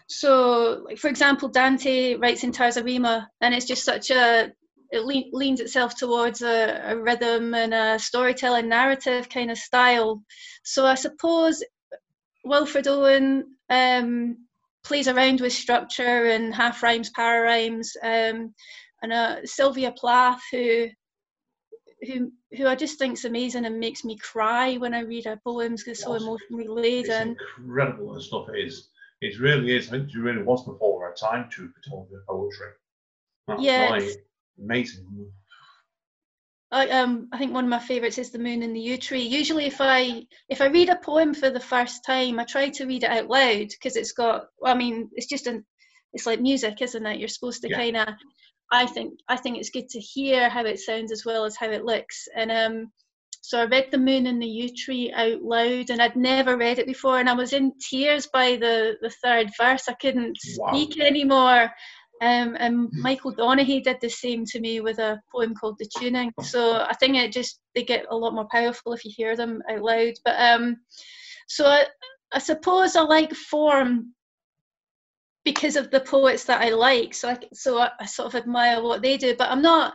so, 0.09 0.83
like 0.85 0.97
for 0.97 1.09
example, 1.09 1.49
Dante 1.49 2.15
writes 2.15 2.43
in 2.43 2.51
Terza 2.51 2.83
Rima, 2.83 3.29
and 3.41 3.53
it's 3.53 3.65
just 3.65 3.83
such 3.83 4.09
a 4.09 4.51
it 4.91 5.03
le- 5.03 5.29
leans 5.37 5.59
itself 5.59 5.95
towards 5.95 6.41
a, 6.41 6.81
a 6.85 6.97
rhythm 6.97 7.53
and 7.53 7.73
a 7.73 7.99
storytelling 7.99 8.69
narrative 8.69 9.29
kind 9.29 9.51
of 9.51 9.57
style. 9.57 10.23
So 10.63 10.85
I 10.85 10.95
suppose 10.95 11.63
Wilfred 12.43 12.87
Owen 12.87 13.55
um, 13.69 14.37
plays 14.83 15.07
around 15.07 15.41
with 15.41 15.53
structure 15.53 16.27
and 16.27 16.53
half 16.55 16.81
rhymes, 16.81 17.09
para 17.09 17.41
rhymes, 17.41 17.93
um, 18.01 18.53
and 19.01 19.13
uh, 19.13 19.45
Sylvia 19.45 19.91
Plath 19.91 20.41
who 20.51 20.87
who 22.05 22.31
who 22.55 22.67
I 22.67 22.75
just 22.75 22.99
think's 22.99 23.25
amazing 23.25 23.65
and 23.65 23.79
makes 23.79 24.05
me 24.05 24.17
cry 24.17 24.77
when 24.77 24.93
I 24.93 25.01
read 25.01 25.25
her 25.25 25.39
poems 25.43 25.83
because 25.83 26.03
so 26.03 26.13
emotionally 26.13 26.65
It's 26.99 27.09
laden. 27.09 27.35
incredible 27.57 28.13
and 28.13 28.21
stuff 28.23 28.47
it 28.49 28.65
is. 28.65 28.89
It 29.21 29.39
really 29.39 29.75
is. 29.75 29.87
I 29.87 29.91
think 29.91 30.11
she 30.11 30.19
really 30.19 30.43
was 30.43 30.63
before 30.63 31.07
her 31.07 31.15
time 31.15 31.49
to 31.55 31.69
photography 31.69 32.23
poetry. 32.27 32.67
That's 33.47 33.61
right. 33.63 34.11
Amazing. 34.63 35.31
I 36.71 36.89
um 36.89 37.29
I 37.31 37.37
think 37.37 37.53
one 37.53 37.63
of 37.63 37.69
my 37.69 37.79
favourites 37.79 38.17
is 38.17 38.31
the 38.31 38.39
moon 38.39 38.61
and 38.61 38.75
the 38.75 38.79
yew 38.79 38.97
tree. 38.97 39.21
Usually, 39.21 39.65
if 39.65 39.77
I 39.79 40.25
if 40.49 40.61
I 40.61 40.67
read 40.67 40.89
a 40.89 40.97
poem 40.97 41.33
for 41.33 41.49
the 41.49 41.59
first 41.59 42.03
time, 42.05 42.39
I 42.39 42.43
try 42.43 42.69
to 42.69 42.85
read 42.85 43.03
it 43.03 43.09
out 43.09 43.29
loud 43.29 43.67
because 43.69 43.95
it's 43.95 44.11
got. 44.11 44.47
I 44.65 44.73
mean, 44.73 45.09
it's 45.13 45.27
just 45.27 45.47
an. 45.47 45.65
It's 46.13 46.25
like 46.25 46.41
music, 46.41 46.81
isn't 46.81 47.05
it? 47.05 47.19
You're 47.19 47.27
supposed 47.29 47.61
to 47.61 47.69
Yeah. 47.69 47.77
kind 47.77 47.97
of. 47.97 48.07
I 48.71 48.85
think 48.85 49.13
I 49.29 49.37
think 49.37 49.57
it's 49.57 49.69
good 49.69 49.87
to 49.89 49.99
hear 49.99 50.49
how 50.49 50.65
it 50.65 50.79
sounds 50.79 51.11
as 51.11 51.23
well 51.25 51.45
as 51.45 51.55
how 51.55 51.69
it 51.69 51.85
looks. 51.85 52.27
And 52.35 52.51
um, 52.51 52.91
so 53.41 53.61
I 53.61 53.65
read 53.65 53.87
the 53.91 53.97
moon 53.97 54.27
and 54.27 54.41
the 54.41 54.45
yew 54.45 54.67
tree 54.75 55.13
out 55.13 55.41
loud, 55.41 55.89
and 55.89 56.01
I'd 56.01 56.17
never 56.17 56.57
read 56.57 56.79
it 56.79 56.85
before, 56.85 57.19
and 57.19 57.29
I 57.29 57.33
was 57.33 57.53
in 57.53 57.71
tears 57.79 58.27
by 58.33 58.57
the 58.57 58.97
the 59.01 59.13
third 59.23 59.51
verse. 59.57 59.87
I 59.87 59.93
couldn't 59.93 60.37
Wow. 60.57 60.71
speak 60.73 60.99
anymore. 60.99 61.71
Um, 62.19 62.55
and 62.59 62.89
Michael 62.93 63.33
Donaghy 63.33 63.83
did 63.83 63.97
the 64.01 64.09
same 64.09 64.43
to 64.45 64.59
me 64.59 64.81
with 64.81 64.97
a 64.97 65.21
poem 65.31 65.53
called 65.53 65.77
The 65.77 65.85
Tuning. 65.85 66.33
So 66.41 66.73
I 66.73 66.93
think 66.99 67.15
it 67.15 67.31
just 67.31 67.59
they 67.75 67.83
get 67.83 68.05
a 68.09 68.15
lot 68.15 68.33
more 68.33 68.47
powerful 68.51 68.93
if 68.93 69.05
you 69.05 69.11
hear 69.15 69.35
them 69.35 69.61
out 69.69 69.81
loud. 69.81 70.13
But 70.25 70.35
um, 70.39 70.77
so 71.47 71.65
I, 71.65 71.85
I 72.33 72.39
suppose 72.39 72.95
I 72.95 73.01
like 73.01 73.33
form 73.33 74.13
because 75.45 75.75
of 75.75 75.91
the 75.91 76.01
poets 76.01 76.45
that 76.45 76.61
I 76.61 76.69
like. 76.69 77.13
So 77.13 77.29
I 77.29 77.37
so 77.53 77.77
I, 77.77 77.91
I 77.99 78.05
sort 78.05 78.27
of 78.27 78.35
admire 78.35 78.81
what 78.81 79.01
they 79.01 79.17
do. 79.17 79.35
But 79.37 79.51
I'm 79.51 79.61
not. 79.61 79.93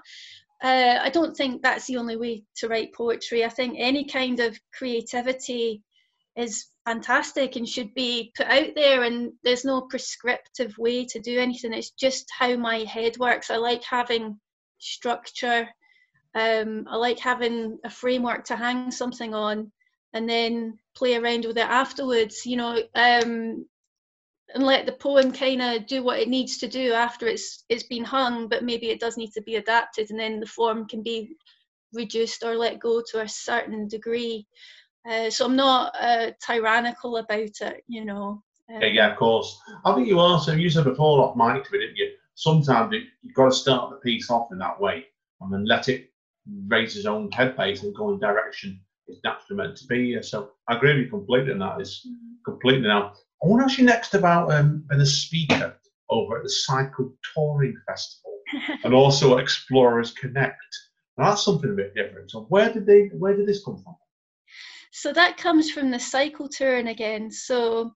Uh, 0.63 1.01
I 1.03 1.11
don't 1.11 1.37
think 1.37 1.61
that's 1.61 1.87
the 1.87 1.97
only 1.97 2.17
way 2.17 2.45
to 2.57 2.69
write 2.69 2.95
poetry. 2.95 3.45
I 3.45 3.49
think 3.49 3.75
any 3.79 4.05
kind 4.05 4.39
of 4.39 4.57
creativity 4.73 5.83
is 6.37 6.67
fantastic 6.85 7.57
and 7.57 7.69
should 7.69 7.93
be 7.95 8.33
put 8.37 8.47
out 8.47 8.75
there 8.75 9.03
and 9.03 9.33
there's 9.45 9.65
no 9.65 9.83
prescriptive 9.83 10.77
way 10.79 11.05
to 11.05 11.21
do 11.21 11.39
anything. 11.39 11.73
It's 11.73 11.91
just 11.91 12.27
how 12.37 12.57
my 12.57 12.79
head 12.79 13.17
works. 13.19 13.51
I 13.51 13.57
like 13.57 13.85
having 13.85 14.39
structure. 14.79 15.69
Um, 16.35 16.87
i 16.89 16.97
like 16.97 17.19
having 17.19 17.79
a 17.85 17.91
framework 17.91 18.47
to 18.47 18.57
hang 18.57 18.91
something 18.91 19.35
on 19.35 19.71
and 20.15 20.29
then 20.29 20.79
play 20.95 21.17
around 21.17 21.45
with 21.45 21.59
it 21.59 21.67
afterwards 21.67 22.47
you 22.47 22.57
know 22.57 22.79
um, 22.95 23.67
and 24.55 24.65
let 24.65 24.87
the 24.87 24.93
poem 24.93 25.33
kind 25.33 25.63
of 25.63 25.87
do 25.87 26.03
what 26.03 26.21
it 26.21 26.29
needs 26.29 26.59
to 26.59 26.69
do 26.69 26.93
after 26.93 27.27
it's 27.27 27.65
it's 27.69 27.83
been 27.83 28.05
hung 28.05 28.49
but 28.49 28.65
maybe 28.65 28.89
it 28.89 29.01
does 29.01 29.17
need 29.17 29.33
to 29.33 29.43
be 29.43 29.57
adapted 29.57 30.11
and 30.11 30.19
then 30.19 30.41
the 30.41 30.47
form 30.47 30.87
can 30.87 31.03
be 31.03 31.37
reduced 31.93 32.43
or 32.43 32.57
let 32.57 32.81
go 32.81 33.03
to 33.11 33.21
a 33.21 33.29
certain 33.29 33.87
degree 33.89 34.47
uh, 35.09 35.31
so 35.31 35.47
I'm 35.47 35.57
not 35.57 35.95
uh, 36.01 36.31
tyrannical 36.45 37.17
about 37.17 37.61
it, 37.61 37.85
you 37.87 38.05
know. 38.05 38.43
Yeah, 38.69 38.87
yeah, 38.87 39.13
of 39.13 39.19
course. 39.19 39.59
I 39.85 39.95
think 39.95 40.09
you 40.09 40.19
also 40.19 40.55
you 40.55 40.71
said 40.71 40.85
before 40.85 41.21
off 41.21 41.37
mic 41.37 41.65
to 41.65 41.73
me, 41.73 41.81
didn't 41.81 41.97
you? 41.97 42.13
Sometimes 42.35 42.93
you, 42.93 43.03
you've 43.21 43.35
got 43.35 43.47
to 43.47 43.53
start 43.53 43.91
the 43.91 43.97
piece 43.97 44.31
off 44.31 44.49
in 44.53 44.59
that 44.59 44.81
way 44.81 45.05
and 45.41 45.53
then 45.53 45.67
let 45.67 45.89
it 45.89 46.11
raise 46.69 46.97
its 46.97 47.07
own 47.07 47.31
head 47.33 47.57
base 47.57 47.83
and 47.83 47.95
go 47.95 48.13
in 48.13 48.19
direction 48.19 48.81
it's 49.13 49.21
naturally 49.25 49.63
meant 49.63 49.77
to 49.79 49.87
be. 49.87 50.21
So 50.23 50.51
I 50.69 50.77
agree 50.77 50.95
with 50.95 51.05
you 51.05 51.11
completely 51.11 51.53
on 51.53 51.59
that. 51.61 51.81
It's 51.81 52.07
completely 52.45 52.89
now. 52.89 53.13
I 53.43 53.47
want 53.47 53.61
to 53.61 53.65
ask 53.65 53.79
you 53.79 53.85
next 53.85 54.15
about 54.15 54.53
um, 54.53 54.85
being 54.89 55.03
a 55.03 55.07
speaker 55.07 55.77
over 56.11 56.39
at 56.39 56.43
the 56.45 56.51
Cycle 56.51 57.13
Touring 57.35 57.77
Festival 57.87 58.39
and 58.85 58.95
also 58.95 59.39
Explorers 59.39 60.13
Connect. 60.13 60.57
Now 61.19 61.31
that's 61.31 61.45
something 61.45 61.71
a 61.71 61.75
bit 61.75 61.95
different. 61.95 62.31
So 62.31 62.47
where 62.49 62.73
did 62.73 62.87
they 62.87 63.11
where 63.19 63.37
did 63.37 63.47
this 63.47 63.65
come 63.65 63.83
from? 63.83 63.97
So 64.93 65.13
that 65.15 65.39
comes 65.39 65.71
from 65.71 65.91
the 65.91 65.99
cycle 65.99 66.49
touring 66.49 66.89
again. 66.89 67.31
So 67.31 67.95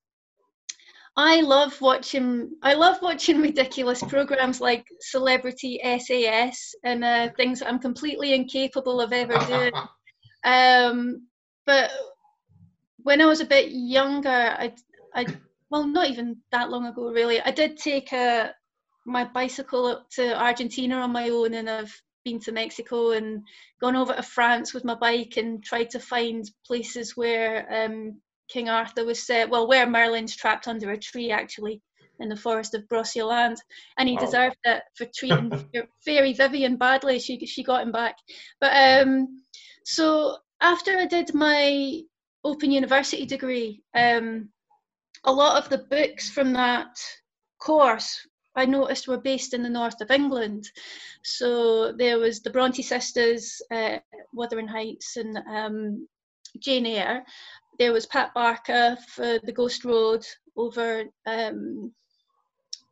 I 1.17 1.41
love 1.43 1.79
watching. 1.81 2.51
I 2.63 2.75
love 2.75 2.99
watching 3.03 3.41
ridiculous 3.43 4.03
programs 4.03 4.61
like 4.61 4.87
Celebrity 5.01 5.81
SAS 5.85 6.75
and 6.85 7.05
uh, 7.05 7.29
things 7.37 7.63
I'm 7.63 7.79
completely 7.79 8.35
incapable 8.35 9.01
of 9.01 9.13
ever 9.13 9.39
doing. 9.47 9.73
Um, 10.45 11.27
but 11.65 11.91
when 13.03 13.21
I 13.21 13.27
was 13.27 13.41
a 13.41 13.45
bit 13.45 13.73
younger, 13.73 14.29
I, 14.29 14.73
I, 15.13 15.27
well, 15.71 15.89
not 15.89 16.09
even 16.09 16.37
that 16.53 16.71
long 16.71 16.87
ago, 16.87 17.11
really. 17.11 17.41
I 17.41 17.51
did 17.51 17.77
take 17.77 18.13
a 18.13 18.55
my 19.07 19.25
bicycle 19.25 19.87
up 19.87 20.09
to 20.11 20.41
Argentina 20.41 20.99
on 20.99 21.11
my 21.11 21.31
own, 21.31 21.55
and 21.55 21.69
I've 21.69 22.01
been 22.27 22.41
to 22.41 22.51
Mexico 22.53 23.13
and 23.13 23.43
gone 23.81 23.95
over 23.95 24.13
to 24.13 24.23
France 24.23 24.75
with 24.75 24.85
my 24.85 24.97
bike 24.97 25.37
and 25.37 25.63
tried 25.63 25.89
to 25.91 26.01
find 26.01 26.51
places 26.67 27.17
where 27.17 27.53
um, 27.73 28.21
King 28.49 28.69
Arthur 28.69 29.05
was 29.05 29.25
set. 29.25 29.49
Well, 29.49 29.69
where 29.69 29.87
Merlin's 29.87 30.35
trapped 30.35 30.67
under 30.67 30.91
a 30.91 30.99
tree, 30.99 31.31
actually, 31.31 31.81
in 32.19 32.29
the 32.29 32.37
forest 32.37 32.75
of 32.75 32.89
Brocéliande, 32.89 33.61
and 33.97 34.09
he 34.09 34.17
Wow. 34.17 34.21
deserved 34.23 34.57
it 34.65 34.83
for 34.97 35.07
treating 35.17 35.53
Fairy 36.05 36.33
Vivian 36.33 36.77
badly. 36.77 37.21
She 37.21 37.39
she 37.47 37.63
got 37.63 37.83
him 37.83 37.93
back. 37.93 38.17
But 38.61 38.73
um, 38.75 39.43
so 39.85 40.37
after 40.61 40.99
I 40.99 41.07
did 41.07 41.33
my 41.33 42.01
Open 42.43 42.73
University 42.73 43.25
degree, 43.25 43.83
um, 43.95 44.49
a 45.25 45.33
lot 45.33 45.63
of 45.63 45.69
the 45.69 45.79
books 45.79 46.29
from 46.29 46.53
that 46.55 46.97
course 47.61 48.27
I 48.57 48.65
noticed 48.65 49.07
were 49.07 49.19
based 49.19 49.55
in 49.55 49.63
the 49.63 49.69
north 49.69 50.01
of 50.01 50.11
England. 50.11 50.69
So 51.23 51.93
there 51.93 52.19
was 52.19 52.41
the 52.41 52.51
Bronte 52.51 52.83
sisters, 52.83 53.61
uh, 53.71 53.99
Wuthering 54.33 54.69
Heights, 54.69 55.17
and 55.17 55.39
um, 55.49 56.09
Jane 56.59 56.87
Eyre. 56.87 57.25
There 57.79 57.93
was 57.93 58.07
Pat 58.07 58.33
Barker 58.35 58.97
for 59.15 59.39
The 59.43 59.53
Ghost 59.53 59.85
Road 59.85 60.25
over 60.57 61.05
um, 61.27 61.93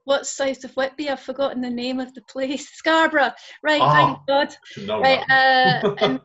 what's 0.04 0.30
south 0.30 0.64
of 0.64 0.74
Whitby? 0.76 1.08
I've 1.08 1.20
forgotten 1.20 1.60
the 1.60 1.70
name 1.70 2.00
of 2.00 2.14
the 2.14 2.22
place. 2.22 2.68
Scarborough. 2.72 3.32
Right, 3.62 3.80
thank 3.80 4.18
Ah. 4.18 4.22
God. 4.26 4.56
Right, 4.86 5.24
uh, 5.30 5.94
and 6.00 6.20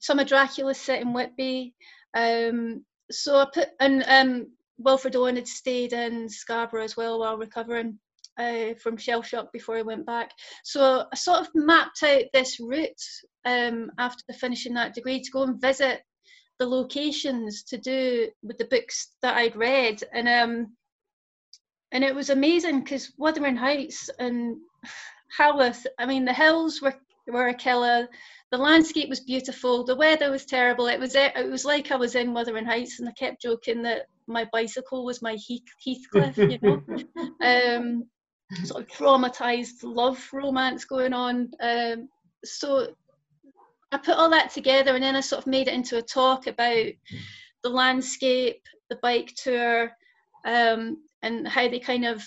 some 0.00 0.18
of 0.18 0.28
Dracula's 0.28 0.78
set 0.78 1.02
in 1.02 1.12
Whitby. 1.12 1.74
Um, 2.14 2.84
so 3.10 3.38
I 3.38 3.46
put 3.52 3.68
and 3.80 4.04
um, 4.06 4.52
Wilfred 4.78 5.16
Owen 5.16 5.36
had 5.36 5.48
stayed 5.48 5.92
in 5.92 6.28
Scarborough 6.28 6.84
as 6.84 6.96
well 6.96 7.18
while 7.20 7.36
recovering 7.36 7.98
uh, 8.38 8.74
from 8.82 8.96
shell 8.96 9.22
shock 9.22 9.52
before 9.52 9.76
I 9.76 9.82
went 9.82 10.06
back. 10.06 10.32
So 10.64 11.06
I 11.12 11.16
sort 11.16 11.40
of 11.40 11.48
mapped 11.54 12.02
out 12.02 12.24
this 12.32 12.58
route 12.60 13.02
um, 13.44 13.90
after 13.98 14.32
finishing 14.32 14.74
that 14.74 14.94
degree 14.94 15.20
to 15.20 15.30
go 15.30 15.42
and 15.42 15.60
visit 15.60 16.02
the 16.58 16.66
locations 16.66 17.62
to 17.64 17.78
do 17.78 18.28
with 18.42 18.58
the 18.58 18.66
books 18.66 19.14
that 19.22 19.36
I'd 19.36 19.56
read, 19.56 20.02
and 20.12 20.28
um, 20.28 20.76
and 21.92 22.04
it 22.04 22.14
was 22.14 22.30
amazing 22.30 22.80
because 22.80 23.12
Wuthering 23.16 23.56
Heights 23.56 24.10
and 24.18 24.56
Haworth. 25.36 25.86
I 25.98 26.06
mean, 26.06 26.24
the 26.24 26.32
hills 26.32 26.80
were 26.82 26.94
were 27.26 27.48
a 27.48 27.54
killer. 27.54 28.08
The 28.50 28.58
landscape 28.58 29.08
was 29.08 29.20
beautiful. 29.20 29.84
The 29.84 29.96
weather 29.96 30.30
was 30.30 30.44
terrible. 30.44 30.86
It 30.86 31.00
was 31.00 31.14
it 31.14 31.50
was 31.50 31.64
like 31.64 31.90
I 31.90 31.96
was 31.96 32.14
in 32.14 32.34
Wuthering 32.34 32.66
Heights, 32.66 33.00
and 33.00 33.08
I 33.08 33.12
kept 33.12 33.42
joking 33.42 33.82
that 33.82 34.06
my 34.26 34.46
bicycle 34.52 35.04
was 35.04 35.22
my 35.22 35.34
Heath, 35.34 35.64
Heathcliff, 35.84 36.36
you 36.36 36.58
know. 36.62 36.82
um, 37.76 38.04
sort 38.64 38.82
of 38.82 38.88
traumatized 38.88 39.82
love 39.82 40.28
romance 40.32 40.84
going 40.84 41.12
on. 41.12 41.50
Um, 41.60 42.08
so 42.44 42.88
I 43.92 43.98
put 43.98 44.16
all 44.16 44.30
that 44.30 44.50
together, 44.50 44.94
and 44.94 45.02
then 45.02 45.16
I 45.16 45.20
sort 45.20 45.42
of 45.42 45.46
made 45.46 45.68
it 45.68 45.74
into 45.74 45.98
a 45.98 46.02
talk 46.02 46.46
about 46.46 46.86
the 47.62 47.68
landscape, 47.68 48.62
the 48.88 48.98
bike 49.02 49.34
tour, 49.36 49.90
um, 50.44 50.98
and 51.22 51.46
how 51.46 51.68
they 51.68 51.80
kind 51.80 52.06
of 52.06 52.22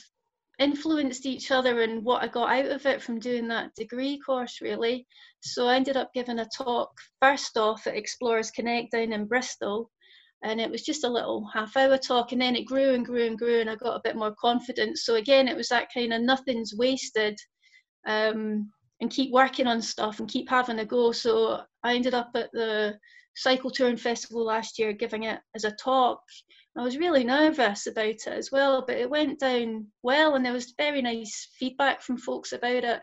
influenced 0.60 1.26
each 1.26 1.52
other 1.52 1.82
and 1.82 2.04
what 2.04 2.22
I 2.22 2.28
got 2.28 2.52
out 2.52 2.72
of 2.72 2.86
it 2.86 3.02
from 3.02 3.20
doing 3.20 3.48
that 3.48 3.74
degree 3.76 4.20
course, 4.20 4.62
really. 4.62 5.08
So 5.42 5.68
I 5.68 5.76
ended 5.76 5.98
up 5.98 6.14
giving 6.14 6.40
a 6.40 6.46
talk 6.46 6.92
first 7.22 7.58
off 7.58 7.88
at 7.88 7.96
Explorers 7.96 8.52
Connect 8.52 8.92
down 8.92 9.12
in 9.14 9.26
Bristol. 9.26 9.90
And 10.44 10.60
it 10.60 10.70
was 10.70 10.84
just 10.84 11.06
a 11.06 11.10
little 11.10 11.50
half 11.54 11.78
hour 11.78 11.98
talk, 11.98 12.32
and 12.32 12.42
then 12.42 12.56
it 12.56 12.66
grew 12.66 12.94
and 12.94 13.06
grew 13.06 13.26
and 13.26 13.38
grew, 13.38 13.62
and 13.62 13.70
I 13.70 13.76
got 13.76 13.96
a 13.96 14.02
bit 14.04 14.18
more 14.18 14.36
confidence. 14.36 15.06
So, 15.06 15.16
again, 15.16 15.48
it 15.48 15.56
was 15.56 15.70
that 15.70 15.88
kind 15.94 16.14
of 16.14 16.22
nothing's 16.22 16.76
wasted 16.76 17.38
um, 18.06 18.70
and 19.00 19.10
keep 19.10 19.32
working 19.32 19.68
on 19.68 19.82
stuff 19.82 20.20
and 20.20 20.30
keep 20.30 20.50
having 20.50 20.80
a 20.80 20.86
go. 20.86 21.14
So, 21.14 21.62
I 21.84 21.96
ended 21.96 22.14
up 22.14 22.32
at 22.36 22.52
the 22.52 22.98
Cycle 23.36 23.72
Touring 23.72 23.98
Festival 23.98 24.46
last 24.46 24.78
year 24.78 24.94
giving 24.94 25.24
it 25.24 25.40
as 25.56 25.64
a 25.64 25.72
talk. 25.72 26.22
I 26.78 26.82
was 26.82 26.98
really 26.98 27.24
nervous 27.24 27.88
about 27.88 28.06
it 28.06 28.28
as 28.28 28.52
well, 28.52 28.84
but 28.86 28.98
it 28.98 29.10
went 29.10 29.40
down 29.40 29.88
well, 30.02 30.36
and 30.36 30.46
there 30.46 30.54
was 30.54 30.74
very 30.78 31.02
nice 31.02 31.50
feedback 31.58 32.02
from 32.02 32.18
folks 32.18 32.52
about 32.52 32.84
it. 32.84 33.02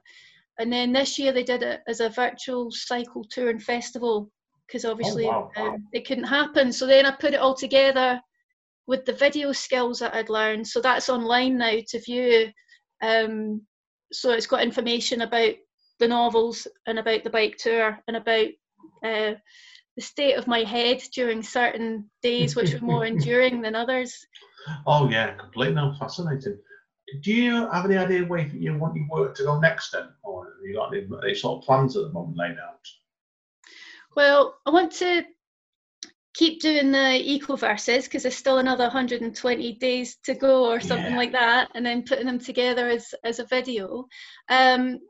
And 0.58 0.72
then 0.72 0.92
this 0.92 1.18
year 1.18 1.32
they 1.32 1.42
did 1.42 1.62
it 1.62 1.80
as 1.88 2.00
a 2.00 2.10
virtual 2.10 2.70
cycle 2.70 3.24
tour 3.30 3.48
and 3.48 3.62
festival 3.62 4.30
because 4.70 4.85
obviously 4.85 5.26
wow. 5.26 5.50
um, 5.56 5.88
it 5.92 6.06
couldn't 6.06 6.24
happen. 6.24 6.72
So 6.72 6.87
then 6.87 7.04
I 7.04 7.11
put 7.11 7.35
it 7.35 7.40
all 7.40 7.54
together 7.54 8.20
with 8.87 9.04
the 9.04 9.12
video 9.12 9.50
skills 9.50 9.98
that 9.98 10.14
I'd 10.14 10.28
learned. 10.28 10.66
So 10.66 10.80
that's 10.80 11.09
online 11.09 11.59
now 11.59 11.78
to 11.88 12.00
view. 12.00 12.50
Um, 13.02 13.62
so 14.12 14.30
it's 14.30 14.46
got 14.46 14.62
information 14.62 15.22
about 15.22 15.54
the 15.98 16.06
novels 16.06 16.68
and 16.87 17.00
about 17.00 17.24
the 17.24 17.30
bike 17.30 17.56
tour 17.59 17.98
and 18.06 18.16
about 18.16 18.46
uh, 19.04 19.35
the 19.96 20.02
state 20.02 20.35
of 20.35 20.46
my 20.46 20.61
head 20.61 21.02
during 21.14 21.42
certain 21.42 22.09
days, 22.22 22.54
which 22.54 22.72
were 22.72 22.80
more 22.80 23.04
enduring 23.06 23.62
than 23.62 23.74
others. 23.74 24.24
Oh 24.87 25.09
yeah, 25.09 25.35
completely 25.35 25.74
no, 25.74 25.94
fascinating. 25.98 26.59
Do 27.22 27.33
you 27.33 27.68
have 27.70 27.87
any 27.87 27.96
idea 27.96 28.24
where 28.24 28.46
you 28.46 28.78
want 28.78 28.94
your 28.94 29.09
work 29.11 29.35
to 29.37 29.42
go 29.42 29.59
next 29.59 29.90
then, 29.90 30.11
or 30.22 30.44
have 30.44 30.64
you 30.64 30.74
got 30.74 30.94
any, 30.94 31.09
any 31.24 31.35
sort 31.35 31.59
of 31.59 31.66
plans 31.66 31.96
at 31.96 32.04
the 32.04 32.12
moment 32.12 32.37
laid 32.37 32.52
out? 32.52 32.87
Well, 34.16 34.58
I 34.66 34.70
want 34.70 34.92
to 34.94 35.24
keep 36.34 36.60
doing 36.60 36.92
the 36.92 37.16
eco 37.16 37.56
verses 37.56 38.04
because 38.04 38.22
there's 38.22 38.36
still 38.36 38.58
another 38.58 38.84
120 38.84 39.72
days 39.74 40.16
to 40.24 40.34
go 40.34 40.70
or 40.70 40.80
something 40.80 41.12
Yeah. 41.12 41.16
like 41.16 41.32
that, 41.32 41.70
and 41.74 41.84
then 41.84 42.02
putting 42.04 42.26
them 42.26 42.38
together 42.38 42.88
as 42.88 43.14
as 43.24 43.38
a 43.38 43.44
video. 43.44 44.06
Um, 44.48 45.00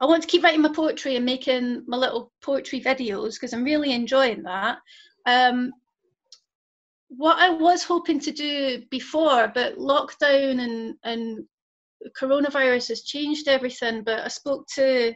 I 0.00 0.06
want 0.06 0.22
to 0.22 0.28
keep 0.28 0.42
writing 0.42 0.62
my 0.62 0.72
poetry 0.72 1.16
and 1.16 1.24
making 1.24 1.84
my 1.86 1.96
little 1.96 2.32
poetry 2.42 2.80
videos 2.80 3.34
because 3.34 3.52
I'm 3.52 3.64
really 3.64 3.92
enjoying 3.92 4.42
that. 4.42 4.78
Um, 5.26 5.72
what 7.08 7.38
I 7.38 7.50
was 7.50 7.84
hoping 7.84 8.18
to 8.20 8.32
do 8.32 8.84
before, 8.90 9.48
but 9.54 9.78
lockdown 9.78 10.60
and 10.60 10.96
and 11.04 11.46
coronavirus 12.20 12.88
has 12.88 13.02
changed 13.02 13.48
everything. 13.48 14.02
But 14.02 14.20
I 14.20 14.28
spoke 14.28 14.66
to 14.74 15.14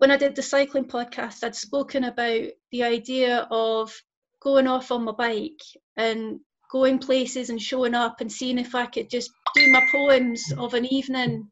when 0.00 0.10
I 0.10 0.16
did 0.16 0.34
the 0.34 0.42
cycling 0.42 0.86
podcast, 0.86 1.44
I'd 1.44 1.54
spoken 1.54 2.04
about 2.04 2.46
the 2.72 2.84
idea 2.84 3.46
of 3.50 3.92
going 4.40 4.66
off 4.66 4.90
on 4.90 5.04
my 5.04 5.12
bike 5.12 5.60
and 5.94 6.40
going 6.72 6.98
places 6.98 7.50
and 7.50 7.60
showing 7.60 7.94
up 7.94 8.22
and 8.22 8.32
seeing 8.32 8.58
if 8.58 8.74
I 8.74 8.86
could 8.86 9.10
just 9.10 9.30
do 9.54 9.70
my 9.70 9.86
poems 9.92 10.42
of 10.56 10.72
an 10.72 10.86
evening 10.86 11.50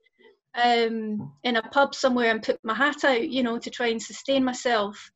um, 0.54 1.30
in 1.44 1.56
a 1.56 1.62
pub 1.62 1.94
somewhere 1.94 2.30
and 2.30 2.42
put 2.42 2.58
my 2.64 2.72
hat 2.72 3.04
out, 3.04 3.28
you 3.28 3.42
know, 3.42 3.58
to 3.58 3.68
try 3.68 3.88
and 3.88 4.00
sustain 4.00 4.44
myself. 4.44 5.10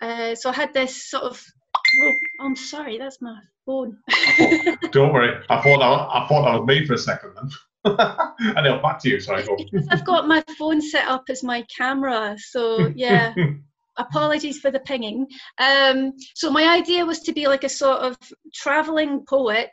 Uh, 0.00 0.34
so 0.34 0.48
I 0.48 0.54
had 0.54 0.72
this 0.72 1.10
sort 1.10 1.24
of. 1.24 1.44
Oh, 2.02 2.12
I'm 2.40 2.56
sorry, 2.56 2.96
that's 2.96 3.20
my 3.20 3.38
phone. 3.66 3.98
Don't 4.90 5.12
worry, 5.12 5.36
I 5.50 5.60
thought 5.60 5.80
that 5.80 5.84
I 5.84 6.26
thought 6.26 6.44
that 6.44 6.60
was 6.60 6.66
me 6.66 6.86
for 6.86 6.94
a 6.94 6.98
second 6.98 7.34
then. 7.34 7.50
and 7.84 8.68
I'll 8.68 8.82
back 8.82 9.00
to 9.00 9.08
you. 9.08 9.20
Sorry, 9.20 9.44
go. 9.44 9.56
I've 9.90 10.04
got 10.04 10.28
my 10.28 10.44
phone 10.58 10.82
set 10.82 11.08
up 11.08 11.24
as 11.28 11.42
my 11.42 11.64
camera, 11.74 12.36
so 12.38 12.92
yeah. 12.94 13.34
apologies 13.96 14.58
for 14.58 14.70
the 14.70 14.80
pinging. 14.80 15.26
Um, 15.58 16.12
so 16.34 16.50
my 16.50 16.74
idea 16.76 17.04
was 17.04 17.20
to 17.20 17.32
be 17.32 17.46
like 17.46 17.64
a 17.64 17.68
sort 17.68 18.00
of 18.00 18.16
traveling 18.54 19.24
poet, 19.28 19.70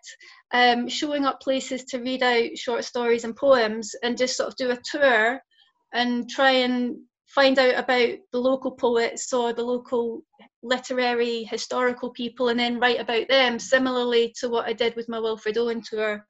um, 0.53 0.87
showing 0.87 1.25
up 1.25 1.41
places 1.41 1.85
to 1.85 1.99
read 1.99 2.23
out 2.23 2.57
short 2.57 2.83
stories 2.83 3.23
and 3.23 3.35
poems, 3.35 3.95
and 4.03 4.17
just 4.17 4.37
sort 4.37 4.49
of 4.49 4.55
do 4.55 4.71
a 4.71 4.77
tour 4.83 5.41
and 5.93 6.29
try 6.29 6.51
and 6.51 6.97
find 7.27 7.59
out 7.59 7.75
about 7.75 8.17
the 8.31 8.39
local 8.39 8.71
poets 8.71 9.31
or 9.33 9.53
the 9.53 9.63
local 9.63 10.23
literary 10.63 11.43
historical 11.43 12.09
people, 12.11 12.49
and 12.49 12.59
then 12.59 12.79
write 12.79 12.99
about 12.99 13.27
them. 13.27 13.59
Similarly 13.59 14.33
to 14.39 14.49
what 14.49 14.65
I 14.65 14.73
did 14.73 14.95
with 14.95 15.09
my 15.09 15.19
Wilfred 15.19 15.57
Owen 15.57 15.81
tour. 15.81 16.25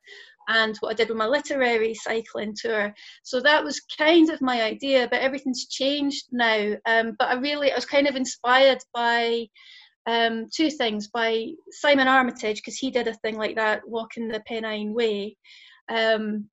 And 0.47 0.77
what 0.77 0.91
I 0.91 0.93
did 0.93 1.09
with 1.09 1.17
my 1.17 1.27
literary 1.27 1.93
cycling 1.93 2.55
tour, 2.55 2.93
so 3.23 3.41
that 3.41 3.63
was 3.63 3.81
kind 3.97 4.29
of 4.29 4.41
my 4.41 4.61
idea, 4.61 5.07
but 5.09 5.21
everything's 5.21 5.67
changed 5.67 6.25
now. 6.31 6.73
Um, 6.85 7.15
but 7.19 7.27
I 7.27 7.33
really, 7.35 7.71
I 7.71 7.75
was 7.75 7.85
kind 7.85 8.07
of 8.07 8.15
inspired 8.15 8.79
by 8.93 9.47
um, 10.05 10.47
two 10.55 10.69
things 10.69 11.09
by 11.09 11.47
Simon 11.71 12.07
Armitage, 12.07 12.57
because 12.57 12.77
he 12.77 12.91
did 12.91 13.07
a 13.07 13.13
thing 13.13 13.37
like 13.37 13.57
that, 13.57 13.81
walking 13.87 14.29
the 14.29 14.41
Pennine 14.47 14.93
Way. 14.93 15.35
Um, 15.89 16.49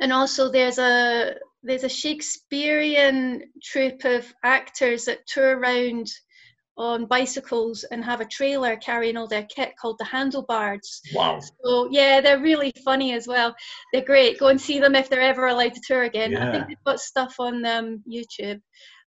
and 0.00 0.12
also 0.12 0.50
there's 0.50 0.78
a 0.78 1.34
there's 1.62 1.84
a 1.84 1.88
Shakespearean 1.88 3.42
troupe 3.62 4.04
of 4.04 4.32
actors 4.44 5.06
that 5.06 5.26
tour 5.26 5.58
around 5.58 6.08
on 6.76 7.06
bicycles 7.06 7.84
and 7.84 8.04
have 8.04 8.20
a 8.20 8.26
trailer 8.26 8.76
carrying 8.76 9.16
all 9.16 9.26
their 9.26 9.44
kit 9.44 9.72
called 9.80 9.98
the 9.98 10.04
HandleBards. 10.04 11.00
Wow. 11.14 11.40
So 11.64 11.88
yeah, 11.90 12.20
they're 12.20 12.40
really 12.40 12.72
funny 12.84 13.12
as 13.14 13.26
well. 13.26 13.54
They're 13.92 14.04
great. 14.04 14.38
Go 14.38 14.48
and 14.48 14.60
see 14.60 14.78
them 14.78 14.94
if 14.94 15.08
they're 15.08 15.20
ever 15.20 15.46
allowed 15.46 15.74
to 15.74 15.80
tour 15.86 16.02
again. 16.02 16.36
I 16.36 16.50
think 16.50 16.68
they've 16.68 16.84
got 16.84 17.00
stuff 17.00 17.36
on 17.38 17.64
um, 17.64 18.02
YouTube. 18.08 18.60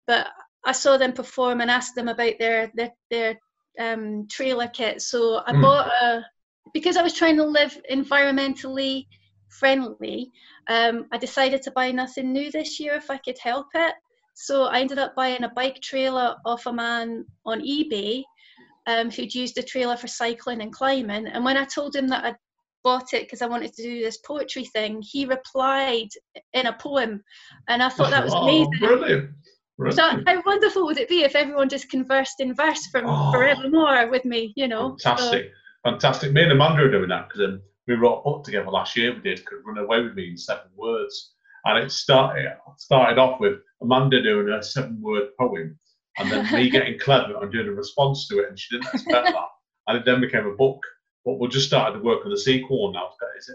But 0.08 0.28
I 0.66 0.72
saw 0.72 0.98
them 0.98 1.14
perform 1.14 1.62
and 1.62 1.70
asked 1.72 1.96
them 1.96 2.08
about 2.08 2.34
their 2.40 2.72
their, 2.74 2.92
their 3.12 3.40
um, 3.80 4.28
trailer 4.30 4.68
kit. 4.68 5.02
So 5.02 5.42
I 5.46 5.54
Hmm. 5.54 5.62
bought 5.62 5.88
a 6.02 6.26
because 6.74 6.98
I 6.98 7.02
was 7.04 7.14
trying 7.14 7.38
to 7.38 7.46
live 7.46 7.80
environmentally 7.92 9.06
friendly. 9.50 10.32
Um, 10.68 11.08
I 11.12 11.18
decided 11.18 11.62
to 11.64 11.72
buy 11.72 11.92
nothing 11.92 12.32
new 12.32 12.52
this 12.52 12.80
year 12.80 12.94
if 12.94 13.10
I 13.10 13.18
could 13.18 13.38
help 13.40 13.68
it. 13.74 13.96
So 14.42 14.64
I 14.64 14.80
ended 14.80 15.00
up 15.00 15.16
buying 15.18 15.44
a 15.44 15.50
bike 15.50 15.82
trailer 15.82 16.38
off 16.46 16.66
a 16.66 16.72
man 16.72 17.26
on 17.46 17.60
eBay 17.60 18.24
um, 18.88 19.12
who'd 19.12 19.36
used 19.36 19.56
the 19.56 19.62
trailer 19.62 19.98
for 19.98 20.08
cycling 20.08 20.62
and 20.62 20.72
climbing. 20.72 21.28
And 21.28 21.44
when 21.44 21.58
I 21.58 21.66
told 21.66 21.94
him 21.94 22.08
that 22.08 22.24
I'd 22.24 22.38
bought 22.82 23.14
it 23.14 23.24
because 23.24 23.42
I 23.42 23.48
wanted 23.48 23.74
to 23.74 23.84
do 23.84 24.00
this 24.02 24.18
poetry 24.20 24.64
thing, 24.64 25.04
he 25.06 25.26
replied 25.26 26.08
in 26.54 26.68
a 26.68 26.74
poem. 26.74 27.22
And 27.68 27.84
I 27.84 27.90
thought 27.90 28.12
that 28.12 28.24
was 28.24 28.34
Oh, 28.38 28.44
amazing. 28.44 28.80
brilliant. 28.80 29.30
So 29.92 30.04
how 30.26 30.42
wonderful 30.46 30.86
would 30.86 30.98
it 30.98 31.10
be 31.10 31.24
if 31.24 31.36
everyone 31.36 31.68
just 31.68 31.90
conversed 31.90 32.40
in 32.40 32.54
verse 32.56 32.86
from 32.88 33.06
Oh. 33.08 33.32
forevermore 33.34 34.10
with 34.10 34.24
me, 34.24 34.54
you 34.56 34.70
know? 34.70 34.96
So- 35.00 35.10
Fantastic, 35.18 35.52
fantastic. 35.84 36.32
Me 36.32 36.44
and 36.44 36.54
Amanda 36.54 36.84
are 36.84 36.92
doing 36.92 37.10
that 37.10 37.28
because 37.28 37.44
um, 37.46 37.62
we 37.90 37.96
wrote 37.96 38.20
a 38.20 38.24
book 38.24 38.46
together 38.46 38.70
last 38.72 38.96
year. 38.96 39.14
We 39.14 39.20
did 39.20 39.46
"Could 39.46 39.60
Run 39.66 39.78
Away 39.80 40.02
with 40.02 40.16
Me" 40.16 40.30
in 40.30 40.38
seven 40.38 40.68
words, 40.78 41.34
and 41.66 41.78
it 41.78 41.92
started 41.92 42.54
started 42.78 43.18
off 43.18 43.40
with 43.42 43.60
Amanda 43.82 44.22
doing 44.22 44.50
a 44.50 44.62
seven-word 44.62 45.30
poem, 45.40 45.78
and 46.18 46.32
then 46.32 46.52
me 46.54 46.70
getting 46.72 47.00
clever 47.00 47.42
and 47.42 47.52
doing 47.52 47.68
a 47.68 47.72
response 47.72 48.28
to 48.28 48.40
it, 48.40 48.50
and 48.50 48.60
she 48.60 48.76
didn't 48.76 48.94
expect 48.94 49.28
that, 49.28 49.48
and 49.88 49.98
it 49.98 50.06
then 50.06 50.22
became 50.22 50.46
a 50.46 50.56
book. 50.56 50.80
But 51.26 51.40
we 51.40 51.48
just 51.48 51.68
started 51.68 51.98
to 51.98 52.04
work 52.04 52.26
on 52.26 52.32
the 52.32 52.38
sequel 52.38 52.92
now. 52.94 53.10
It's 53.36 53.50
uh, 53.50 53.54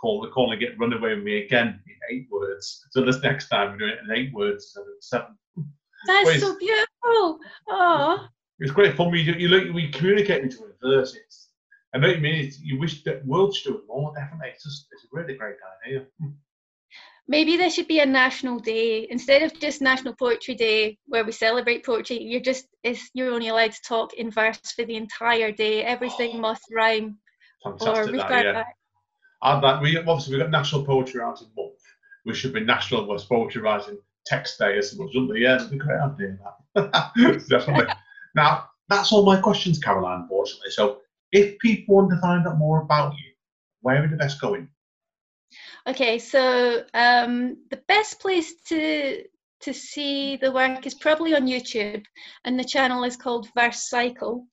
called 0.00 0.22
we're 0.22 0.30
calling 0.30 0.60
it 0.60 0.78
"Run 0.78 0.92
Away 0.92 1.14
with 1.14 1.24
Me" 1.24 1.44
again 1.44 1.80
in 1.86 2.16
eight 2.16 2.26
words. 2.30 2.86
So 2.90 3.04
this 3.04 3.22
next 3.22 3.48
time 3.48 3.72
we're 3.72 3.78
doing 3.78 3.90
it 3.92 3.98
in 4.04 4.16
eight 4.16 4.32
words 4.34 4.64
instead 4.64 4.80
of 4.80 4.86
seven. 5.00 5.38
That's 6.06 6.26
Wait. 6.26 6.40
so 6.40 6.58
beautiful. 6.58 7.38
Oh, 7.68 8.26
It's 8.58 8.72
great 8.72 8.96
fun. 8.96 9.10
We 9.10 9.20
you 9.20 9.48
look, 9.48 9.72
we 9.72 9.88
communicate 9.88 10.42
with 10.42 10.52
each 10.52 10.58
other 10.58 10.70
in 10.70 11.00
verses. 11.00 11.48
I 11.94 11.98
know 11.98 12.08
you 12.08 12.20
mean. 12.20 12.50
You 12.60 12.78
wish 12.78 13.04
that 13.04 13.24
world 13.26 13.54
should 13.54 13.72
do 13.72 13.78
it 13.78 13.84
more. 13.86 14.12
Definitely, 14.14 14.48
it's 14.48 14.64
just 14.64 14.86
it's 14.92 15.04
a 15.04 15.08
really 15.12 15.34
great 15.36 15.56
idea. 15.86 16.06
Maybe 17.28 17.56
there 17.56 17.70
should 17.70 17.88
be 17.88 18.00
a 18.00 18.06
national 18.06 18.58
day 18.58 19.06
instead 19.10 19.42
of 19.42 19.58
just 19.58 19.80
National 19.80 20.14
Poetry 20.14 20.54
Day 20.54 20.98
where 21.06 21.24
we 21.24 21.32
celebrate 21.32 21.84
poetry. 21.84 22.22
You're 22.22 22.40
just 22.40 22.66
you're 23.14 23.32
only 23.32 23.48
allowed 23.48 23.72
to 23.72 23.82
talk 23.82 24.14
in 24.14 24.30
verse 24.30 24.72
for 24.74 24.84
the 24.84 24.96
entire 24.96 25.52
day. 25.52 25.84
Everything 25.84 26.32
oh, 26.34 26.40
must 26.40 26.62
rhyme 26.74 27.18
or 27.64 27.78
Fantastic, 27.78 28.16
that, 28.16 28.44
yeah. 28.44 28.52
back. 28.52 28.76
And 29.42 29.62
that 29.62 29.82
we 29.82 29.98
obviously 29.98 30.34
we've 30.34 30.42
got 30.42 30.50
National 30.50 30.84
Poetry 30.84 31.20
Writing 31.20 31.48
Month. 31.56 31.80
We 32.24 32.34
should 32.34 32.52
be 32.52 32.60
National 32.60 33.06
West 33.06 33.28
Poetry 33.28 33.62
Writing 33.62 33.98
Text 34.26 34.58
Day 34.58 34.78
as 34.78 34.94
well, 34.94 35.08
shouldn't 35.08 35.30
we? 35.30 35.42
Yeah, 35.42 35.58
that's 35.58 35.72
a 35.72 35.76
great 35.76 36.00
idea. 36.00 36.38
That 36.74 37.46
definitely. 37.48 37.92
now 38.34 38.66
that's 38.88 39.12
all 39.12 39.24
my 39.24 39.40
questions, 39.40 39.78
Caroline. 39.78 40.22
Unfortunately, 40.22 40.70
so 40.70 40.98
if 41.32 41.58
people 41.58 41.96
want 41.96 42.10
to 42.10 42.20
find 42.20 42.46
out 42.46 42.58
more 42.58 42.82
about 42.82 43.14
you, 43.14 43.32
where 43.80 44.04
are 44.04 44.08
the 44.08 44.16
best 44.16 44.40
going? 44.40 44.68
Okay, 45.86 46.18
so 46.18 46.84
um, 46.94 47.56
the 47.70 47.80
best 47.88 48.20
place 48.20 48.54
to 48.68 49.24
to 49.60 49.72
see 49.72 50.36
the 50.36 50.50
work 50.50 50.86
is 50.86 50.94
probably 50.94 51.36
on 51.36 51.46
YouTube, 51.46 52.04
and 52.44 52.58
the 52.58 52.64
channel 52.64 53.04
is 53.04 53.16
called 53.16 53.48
Verse 53.56 53.88
Cycle, 53.88 54.44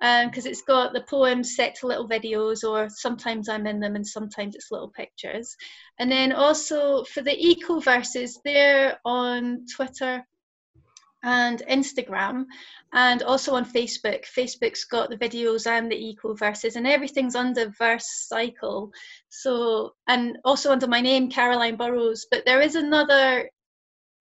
because 0.00 0.46
it's 0.46 0.62
got 0.62 0.92
the 0.92 1.04
poems 1.10 1.56
set 1.56 1.74
to 1.76 1.88
little 1.88 2.08
videos, 2.08 2.62
or 2.62 2.88
sometimes 2.88 3.48
I'm 3.48 3.66
in 3.66 3.80
them, 3.80 3.96
and 3.96 4.06
sometimes 4.06 4.54
it's 4.54 4.70
little 4.70 4.90
pictures. 4.90 5.56
And 5.98 6.10
then 6.10 6.32
also 6.32 7.02
for 7.04 7.22
the 7.22 7.36
eco 7.36 7.80
verses, 7.80 8.38
they're 8.44 8.98
on 9.04 9.66
Twitter 9.74 10.24
and 11.22 11.62
Instagram, 11.70 12.44
and 12.92 13.22
also 13.22 13.54
on 13.54 13.64
Facebook. 13.64 14.24
Facebook's 14.24 14.84
got 14.84 15.10
the 15.10 15.16
videos 15.16 15.66
and 15.66 15.90
the 15.90 15.96
eco 15.96 16.34
verses, 16.34 16.76
and 16.76 16.86
everything's 16.86 17.36
under 17.36 17.72
Verse 17.78 18.26
Cycle. 18.28 18.90
So, 19.28 19.94
and 20.08 20.38
also 20.44 20.72
under 20.72 20.86
my 20.86 21.00
name, 21.00 21.30
Caroline 21.30 21.76
Burrows. 21.76 22.26
But 22.30 22.44
there 22.44 22.60
is 22.60 22.74
another 22.74 23.48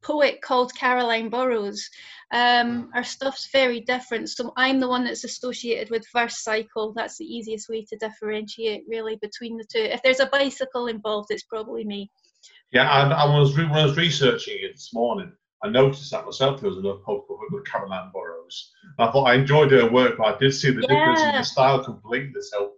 poet 0.03 0.41
called 0.41 0.75
Caroline 0.75 1.29
Burrows. 1.29 1.87
Um, 2.33 2.89
our 2.95 3.03
stuff's 3.03 3.49
very 3.51 3.81
different. 3.81 4.29
So 4.29 4.53
I'm 4.55 4.79
the 4.79 4.87
one 4.87 5.03
that's 5.03 5.23
associated 5.23 5.89
with 5.89 6.05
Verse 6.13 6.43
Cycle. 6.43 6.93
That's 6.95 7.17
the 7.17 7.25
easiest 7.25 7.69
way 7.69 7.85
to 7.85 7.97
differentiate, 7.97 8.83
really, 8.87 9.17
between 9.21 9.57
the 9.57 9.65
two. 9.71 9.83
If 9.83 10.01
there's 10.01 10.21
a 10.21 10.27
bicycle 10.27 10.87
involved, 10.87 11.27
it's 11.29 11.43
probably 11.43 11.83
me. 11.83 12.09
Yeah, 12.71 12.89
I, 12.89 13.09
I 13.09 13.37
was 13.37 13.57
re- 13.57 13.65
when 13.65 13.73
I 13.73 13.85
was 13.85 13.97
researching 13.97 14.57
it 14.61 14.73
this 14.73 14.91
morning. 14.93 15.33
I 15.63 15.69
noticed 15.69 16.11
that 16.11 16.25
myself. 16.25 16.59
There 16.59 16.69
was 16.69 16.79
another 16.79 16.99
post 16.99 17.25
with 17.29 17.65
Caroline 17.65 18.11
Burrows. 18.13 18.71
And 18.97 19.07
I 19.07 19.11
thought 19.11 19.25
I 19.25 19.35
enjoyed 19.35 19.71
her 19.71 19.89
work, 19.89 20.17
but 20.17 20.35
I 20.35 20.37
did 20.37 20.53
see 20.53 20.71
the 20.71 20.81
difference 20.81 21.21
in 21.21 21.31
the 21.33 21.43
style 21.43 21.83
completely. 21.83 22.41
So 22.41 22.73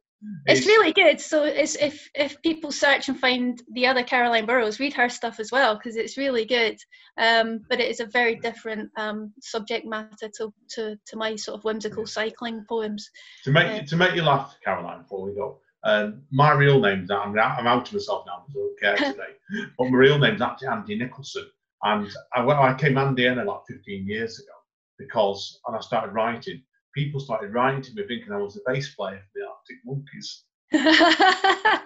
It's 0.46 0.66
really 0.66 0.94
good. 0.94 1.20
So 1.20 1.44
it's 1.44 1.76
if 1.76 2.10
if 2.16 2.42
people 2.42 2.72
search 2.72 3.10
and 3.10 3.20
find 3.20 3.62
the 3.74 3.88
other 3.88 4.04
Caroline 4.04 4.46
Burrows, 4.46 4.80
read 4.80 4.94
her 4.94 5.10
stuff 5.10 5.40
as 5.40 5.52
well 5.52 5.76
because 5.76 5.96
it's 5.96 6.18
really 6.18 6.46
good. 6.46 6.78
Um, 7.18 7.62
but 7.70 7.80
it 7.80 7.90
is 7.90 8.00
a 8.00 8.06
very 8.06 8.36
different 8.36 8.90
um, 8.98 9.34
subject 9.42 9.86
matter 9.86 10.30
to, 10.38 10.54
to 10.76 10.98
to 11.08 11.16
my 11.18 11.36
sort 11.36 11.58
of 11.58 11.64
whimsical 11.64 12.06
cycling 12.06 12.66
poems. 12.68 13.10
to 13.44 13.52
make 13.52 13.68
Yeah. 13.68 13.84
to 13.84 13.96
make 13.98 14.16
you 14.16 14.24
laugh, 14.24 14.58
Caroline. 14.64 15.02
Before 15.04 15.26
we 15.26 15.36
go, 15.36 15.60
um, 15.84 16.24
my 16.32 16.52
real 16.54 16.80
name's 16.80 17.12
I'm 17.12 17.38
out, 17.38 17.60
I'm 17.60 17.68
out 17.68 17.86
to 17.88 17.96
myself 17.96 18.26
now. 18.26 18.46
So 18.54 18.60
I 18.60 18.64
don't 18.64 18.80
care 18.80 18.96
today. 19.12 19.34
but 19.78 19.90
my 19.90 19.98
real 19.98 20.20
name's 20.20 20.42
actually 20.42 20.70
Andy 20.70 20.96
Nicholson, 20.98 21.46
and 21.84 22.10
I, 22.34 22.44
well, 22.44 22.62
I 22.62 22.74
came 22.74 22.98
Andy 22.98 23.28
N 23.28 23.46
like 23.46 23.62
15 23.68 24.08
years 24.08 24.40
ago 24.40 24.54
because 24.98 25.60
and 25.68 25.76
I 25.76 25.80
started 25.82 26.14
writing, 26.14 26.62
people 26.94 27.20
started 27.20 27.54
writing 27.54 27.82
to 27.82 27.94
me 27.94 28.04
thinking 28.08 28.32
I 28.32 28.38
was 28.38 28.56
the 28.56 28.62
bass 28.66 28.94
player 28.96 29.20
for 29.20 29.40
the 29.40 29.48
Arctic 29.48 29.78
Monkeys. 29.86 30.44
I 30.76 31.82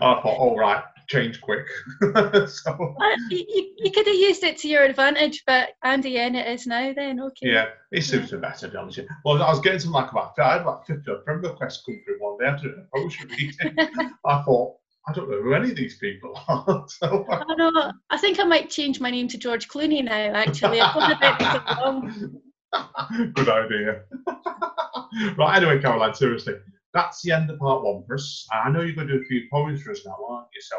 thought, 0.00 0.24
all 0.24 0.56
right, 0.56 0.82
change 1.08 1.40
quick. 1.40 1.66
so 2.00 2.96
Uh, 3.00 3.16
you, 3.28 3.74
you, 3.76 3.90
could 3.90 4.06
have 4.06 4.16
used 4.16 4.42
it 4.42 4.56
to 4.58 4.68
your 4.68 4.84
advantage, 4.84 5.42
but 5.46 5.70
Andy 5.82 6.18
N 6.18 6.34
it 6.34 6.46
is 6.46 6.66
now. 6.66 6.92
Then 6.94 7.20
okay. 7.20 7.50
yeah, 7.50 7.66
it 7.90 8.02
suits 8.02 8.32
me 8.32 8.38
better, 8.38 8.66
to 8.66 8.72
be 8.72 8.78
honest. 8.78 8.96
with 8.98 9.06
you. 9.06 9.16
Well, 9.24 9.42
I 9.42 9.50
was 9.50 9.60
getting 9.60 9.80
some 9.80 9.92
like 9.92 10.10
about 10.10 10.38
I 10.38 10.52
had 10.52 10.62
about 10.62 10.86
50 10.86 11.10
friend 11.24 11.42
requests 11.42 11.82
come 11.84 12.00
through 12.04 12.20
one 12.20 12.38
day 12.38 12.46
after 12.46 12.68
a 12.68 12.84
poetry 12.94 13.28
reading. 13.30 13.76
I 14.26 14.42
thought, 14.42 14.76
I 15.08 15.12
don't 15.12 15.28
know 15.28 15.42
who 15.42 15.54
any 15.54 15.70
of 15.70 15.76
these 15.76 15.98
people 15.98 16.32
are. 16.48 16.84
so 16.88 17.26
I 17.28 17.44
Oh 17.48 17.54
no, 17.54 17.92
I 18.10 18.18
think 18.18 18.38
I 18.38 18.44
might 18.44 18.70
change 18.70 19.00
my 19.00 19.10
name 19.10 19.28
to 19.28 19.38
George 19.38 19.68
Clooney 19.68 20.04
now. 20.04 20.12
Actually, 20.12 20.80
I've 20.80 20.94
gone 20.94 21.12
a 21.12 21.18
bit 21.18 21.38
too 21.38 21.80
long. 21.80 22.40
Good 23.34 23.48
idea. 23.48 24.02
right, 25.36 25.56
anyway, 25.56 25.80
Caroline, 25.80 26.14
seriously, 26.14 26.54
that's 26.94 27.20
the 27.22 27.32
end 27.32 27.50
of 27.50 27.58
part 27.58 27.82
one 27.82 28.04
for 28.06 28.14
us. 28.14 28.46
I 28.52 28.70
know 28.70 28.80
you're 28.80 28.94
going 28.94 29.08
to 29.08 29.18
do 29.18 29.22
a 29.22 29.26
few 29.26 29.42
poems 29.50 29.82
for 29.82 29.90
us 29.90 30.06
now, 30.06 30.16
aren't 30.28 30.48
you? 30.54 30.60
So, 30.62 30.76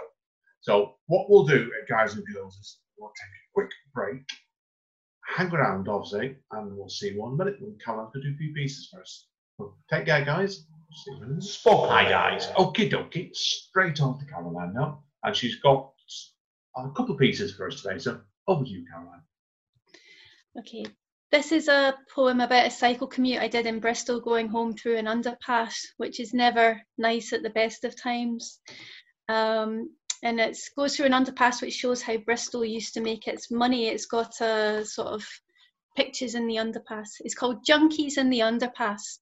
so 0.62 0.95
what 1.07 1.29
we'll 1.29 1.45
do, 1.45 1.69
uh, 1.69 1.86
guys 1.88 2.15
and 2.15 2.25
girls, 2.33 2.55
is 2.57 2.79
we'll 2.97 3.09
take 3.09 3.27
a 3.27 3.53
quick 3.53 3.71
break, 3.93 4.23
hang 5.36 5.51
around, 5.51 5.88
obviously, 5.88 6.38
and 6.51 6.75
we'll 6.75 6.89
see 6.89 7.15
one 7.15 7.38
minute 7.38 7.57
when 7.59 7.77
Caroline's 7.83 8.12
going 8.13 8.23
to 8.23 8.29
do 8.29 8.36
a 8.36 8.38
few 8.38 8.53
pieces 8.53 8.89
for 8.91 9.01
us. 9.01 9.27
So 9.57 9.75
take 9.91 10.05
care, 10.05 10.25
guys. 10.25 10.65
Spoke. 11.39 11.89
Hi, 11.89 12.08
guys. 12.10 12.47
Okie 12.58 12.91
dokie. 12.91 13.36
Straight 13.36 13.99
on 14.01 14.19
to 14.19 14.25
Caroline 14.25 14.73
now. 14.73 15.03
And 15.23 15.36
she's 15.36 15.56
got 15.56 15.91
a 16.77 16.89
couple 16.91 17.13
of 17.13 17.19
pieces 17.19 17.56
for 17.56 17.67
us 17.67 17.82
today. 17.82 17.97
So 17.99 18.21
over 18.47 18.63
to 18.63 18.69
you, 18.69 18.86
Caroline. 18.91 19.21
Okay, 20.60 20.86
this 21.32 21.51
is 21.51 21.67
a 21.67 21.95
poem 22.13 22.41
about 22.41 22.67
a 22.67 22.71
cycle 22.71 23.08
commute 23.08 23.41
I 23.41 23.47
did 23.47 23.65
in 23.65 23.79
Bristol 23.79 24.19
going 24.19 24.47
home 24.47 24.73
through 24.73 24.97
an 24.97 25.06
underpass, 25.06 25.73
which 25.97 26.19
is 26.19 26.34
never 26.34 26.79
nice 26.97 27.34
at 27.34 27.41
the 27.41 27.49
best 27.49 27.84
of 27.86 27.99
times. 27.99 28.60
Um, 29.29 29.89
and 30.21 30.39
it 30.39 30.58
goes 30.77 30.95
through 30.95 31.08
an 31.08 31.12
underpass 31.13 31.62
which 31.62 31.73
shows 31.73 32.01
how 32.03 32.17
Bristol 32.17 32.63
used 32.63 32.93
to 32.93 33.01
make 33.01 33.27
its 33.27 33.49
money. 33.49 33.88
It's 33.88 34.06
got 34.06 34.39
a 34.41 34.86
sort 34.86 35.08
of 35.08 35.25
pictures 35.95 36.36
in 36.36 36.47
the 36.47 36.58
underpass. 36.58 37.10
It's 37.21 37.36
called 37.36 37.65
Junkies 37.67 38.17
in 38.17 38.29
the 38.29 38.39
Underpass. 38.39 39.19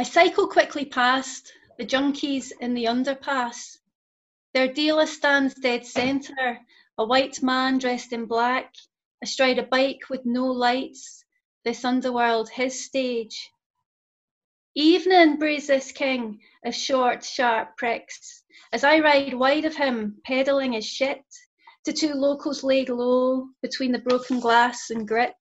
I 0.00 0.02
cycle 0.02 0.48
quickly 0.48 0.86
past 0.86 1.52
the 1.76 1.84
junkies 1.84 2.52
in 2.58 2.72
the 2.72 2.86
underpass. 2.86 3.76
Their 4.54 4.72
dealer 4.72 5.04
stands 5.04 5.52
dead 5.52 5.84
centre, 5.84 6.58
a 6.96 7.04
white 7.04 7.42
man 7.42 7.76
dressed 7.76 8.14
in 8.14 8.24
black, 8.24 8.72
astride 9.22 9.58
a 9.58 9.62
bike 9.62 10.08
with 10.08 10.24
no 10.24 10.46
lights, 10.46 11.22
this 11.66 11.84
underworld 11.84 12.48
his 12.48 12.82
stage. 12.82 13.50
Evening, 14.74 15.38
this 15.38 15.92
king 15.92 16.40
of 16.64 16.74
short, 16.74 17.22
sharp 17.22 17.76
pricks, 17.76 18.42
as 18.72 18.84
I 18.84 19.00
ride 19.00 19.34
wide 19.34 19.66
of 19.66 19.76
him, 19.76 20.22
peddling 20.24 20.72
his 20.72 20.86
shit 20.86 21.26
to 21.84 21.92
two 21.92 22.14
locals 22.14 22.64
laid 22.64 22.88
low 22.88 23.50
between 23.60 23.92
the 23.92 23.98
broken 23.98 24.40
glass 24.40 24.88
and 24.88 25.06
grit. 25.06 25.36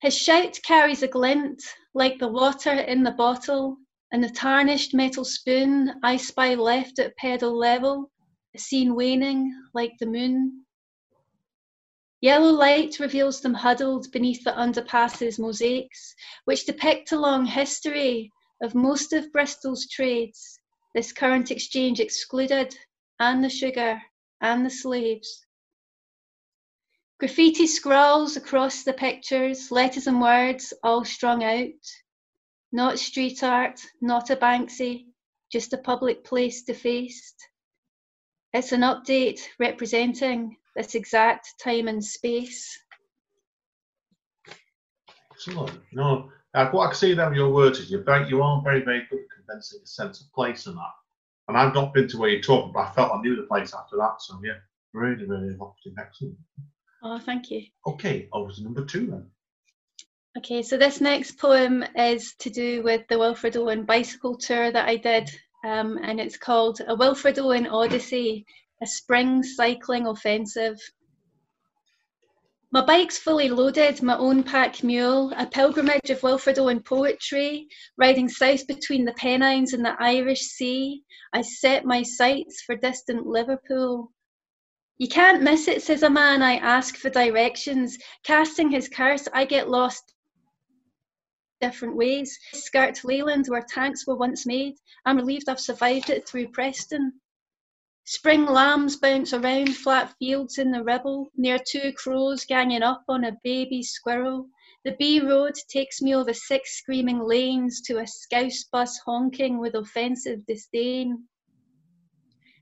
His 0.00 0.18
shout 0.18 0.58
carries 0.64 1.04
a 1.04 1.06
glint 1.06 1.62
like 1.94 2.18
the 2.18 2.28
water 2.28 2.72
in 2.72 3.02
the 3.02 3.12
bottle, 3.12 3.76
and 4.12 4.22
the 4.22 4.30
tarnished 4.30 4.94
metal 4.94 5.24
spoon 5.24 5.94
I 6.02 6.16
spy 6.16 6.54
left 6.54 6.98
at 6.98 7.16
pedal 7.16 7.56
level, 7.56 8.10
seen 8.56 8.94
waning 8.94 9.52
like 9.72 9.92
the 9.98 10.06
moon. 10.06 10.64
Yellow 12.20 12.50
light 12.52 12.98
reveals 13.00 13.40
them 13.40 13.54
huddled 13.54 14.10
beneath 14.10 14.42
the 14.44 14.58
underpass's 14.58 15.38
mosaics, 15.38 16.14
which 16.46 16.66
depict 16.66 17.12
a 17.12 17.18
long 17.18 17.44
history 17.44 18.30
of 18.62 18.74
most 18.74 19.12
of 19.12 19.30
Bristol's 19.32 19.88
trades, 19.88 20.58
this 20.94 21.12
current 21.12 21.50
exchange 21.50 22.00
excluded, 22.00 22.74
and 23.20 23.44
the 23.44 23.50
sugar 23.50 24.00
and 24.40 24.64
the 24.64 24.70
slaves. 24.70 25.43
Graffiti 27.20 27.66
scrawls 27.66 28.36
across 28.36 28.82
the 28.82 28.92
pictures, 28.92 29.70
letters 29.70 30.06
and 30.06 30.20
words 30.20 30.72
all 30.82 31.04
strung 31.04 31.44
out. 31.44 31.70
Not 32.72 32.98
street 32.98 33.42
art, 33.42 33.80
not 34.00 34.30
a 34.30 34.36
Banksy, 34.36 35.06
just 35.50 35.72
a 35.72 35.78
public 35.78 36.24
place 36.24 36.62
defaced. 36.64 37.36
It's 38.52 38.72
an 38.72 38.80
update 38.80 39.40
representing 39.60 40.56
this 40.74 40.96
exact 40.96 41.54
time 41.62 41.86
and 41.86 42.04
space. 42.04 42.76
Excellent. 45.30 45.80
No, 45.92 46.30
uh, 46.54 46.68
what 46.70 46.86
I 46.86 46.90
can 46.90 46.96
see 46.96 47.14
there 47.14 47.28
with 47.28 47.38
your 47.38 47.52
words 47.52 47.78
is 47.78 47.90
very, 48.04 48.28
you 48.28 48.42
are 48.42 48.60
very, 48.62 48.84
very 48.84 49.06
good 49.08 49.20
at 49.20 49.36
convincing 49.36 49.80
a 49.84 49.86
sense 49.86 50.20
of 50.20 50.32
place 50.32 50.66
and 50.66 50.76
that. 50.76 50.92
And 51.46 51.56
I've 51.56 51.74
not 51.74 51.94
been 51.94 52.08
to 52.08 52.18
where 52.18 52.30
you're 52.30 52.40
talking, 52.40 52.72
but 52.72 52.88
I 52.88 52.90
felt 52.90 53.12
I 53.12 53.20
knew 53.20 53.36
the 53.36 53.42
place 53.42 53.72
after 53.72 53.96
that. 53.98 54.20
So 54.20 54.40
yeah, 54.42 54.58
really, 54.92 55.26
really 55.26 55.48
evocative. 55.48 55.94
Excellent. 55.98 56.36
Oh, 57.06 57.18
thank 57.18 57.50
you. 57.50 57.62
Okay, 57.86 58.28
over 58.32 58.50
to 58.50 58.62
number 58.62 58.82
two 58.82 59.06
then. 59.06 59.26
Okay, 60.38 60.62
so 60.62 60.78
this 60.78 61.02
next 61.02 61.38
poem 61.38 61.84
is 61.94 62.34
to 62.40 62.48
do 62.48 62.82
with 62.82 63.02
the 63.08 63.18
Wilfred 63.18 63.58
Owen 63.58 63.84
bicycle 63.84 64.38
tour 64.38 64.72
that 64.72 64.88
I 64.88 64.96
did, 64.96 65.30
um, 65.64 65.98
and 66.02 66.18
it's 66.18 66.38
called 66.38 66.80
A 66.88 66.94
Wilfred 66.94 67.38
Owen 67.38 67.66
Odyssey, 67.66 68.46
a 68.82 68.86
spring 68.86 69.42
cycling 69.42 70.06
offensive. 70.06 70.78
My 72.72 72.84
bike's 72.84 73.18
fully 73.18 73.50
loaded, 73.50 74.02
my 74.02 74.16
own 74.16 74.42
pack 74.42 74.82
mule, 74.82 75.32
a 75.36 75.46
pilgrimage 75.46 76.08
of 76.10 76.22
Wilfred 76.22 76.58
Owen 76.58 76.80
poetry, 76.82 77.68
riding 77.98 78.28
south 78.28 78.66
between 78.66 79.04
the 79.04 79.12
Pennines 79.12 79.74
and 79.74 79.84
the 79.84 79.94
Irish 80.00 80.40
Sea. 80.40 81.02
I 81.34 81.42
set 81.42 81.84
my 81.84 82.02
sights 82.02 82.62
for 82.62 82.74
distant 82.74 83.26
Liverpool. 83.26 84.10
You 84.98 85.08
can't 85.08 85.42
miss 85.42 85.66
it, 85.66 85.82
says 85.82 86.02
a 86.04 86.10
man. 86.10 86.40
I 86.40 86.56
ask 86.56 86.96
for 86.96 87.10
directions. 87.10 87.98
Casting 88.22 88.70
his 88.70 88.88
curse, 88.88 89.26
I 89.32 89.44
get 89.44 89.68
lost 89.68 90.14
different 91.60 91.96
ways. 91.96 92.38
Skirt 92.52 93.02
Leyland, 93.04 93.46
where 93.48 93.64
tanks 93.68 94.06
were 94.06 94.16
once 94.16 94.46
made. 94.46 94.74
I'm 95.04 95.16
relieved 95.16 95.48
I've 95.48 95.58
survived 95.58 96.10
it 96.10 96.28
through 96.28 96.48
Preston. 96.48 97.20
Spring 98.04 98.44
lambs 98.44 98.96
bounce 98.96 99.32
around 99.32 99.74
flat 99.74 100.14
fields 100.18 100.58
in 100.58 100.70
the 100.70 100.84
Ribble, 100.84 101.30
near 101.36 101.58
two 101.58 101.92
crows 101.94 102.44
ganging 102.44 102.82
up 102.82 103.02
on 103.08 103.24
a 103.24 103.38
baby 103.42 103.82
squirrel. 103.82 104.46
The 104.84 104.94
B 104.98 105.20
road 105.20 105.54
takes 105.70 106.02
me 106.02 106.14
over 106.14 106.34
six 106.34 106.76
screaming 106.76 107.18
lanes 107.18 107.80
to 107.86 107.98
a 107.98 108.06
scouse 108.06 108.64
bus 108.70 108.98
honking 108.98 109.58
with 109.58 109.74
offensive 109.74 110.44
disdain. 110.46 111.26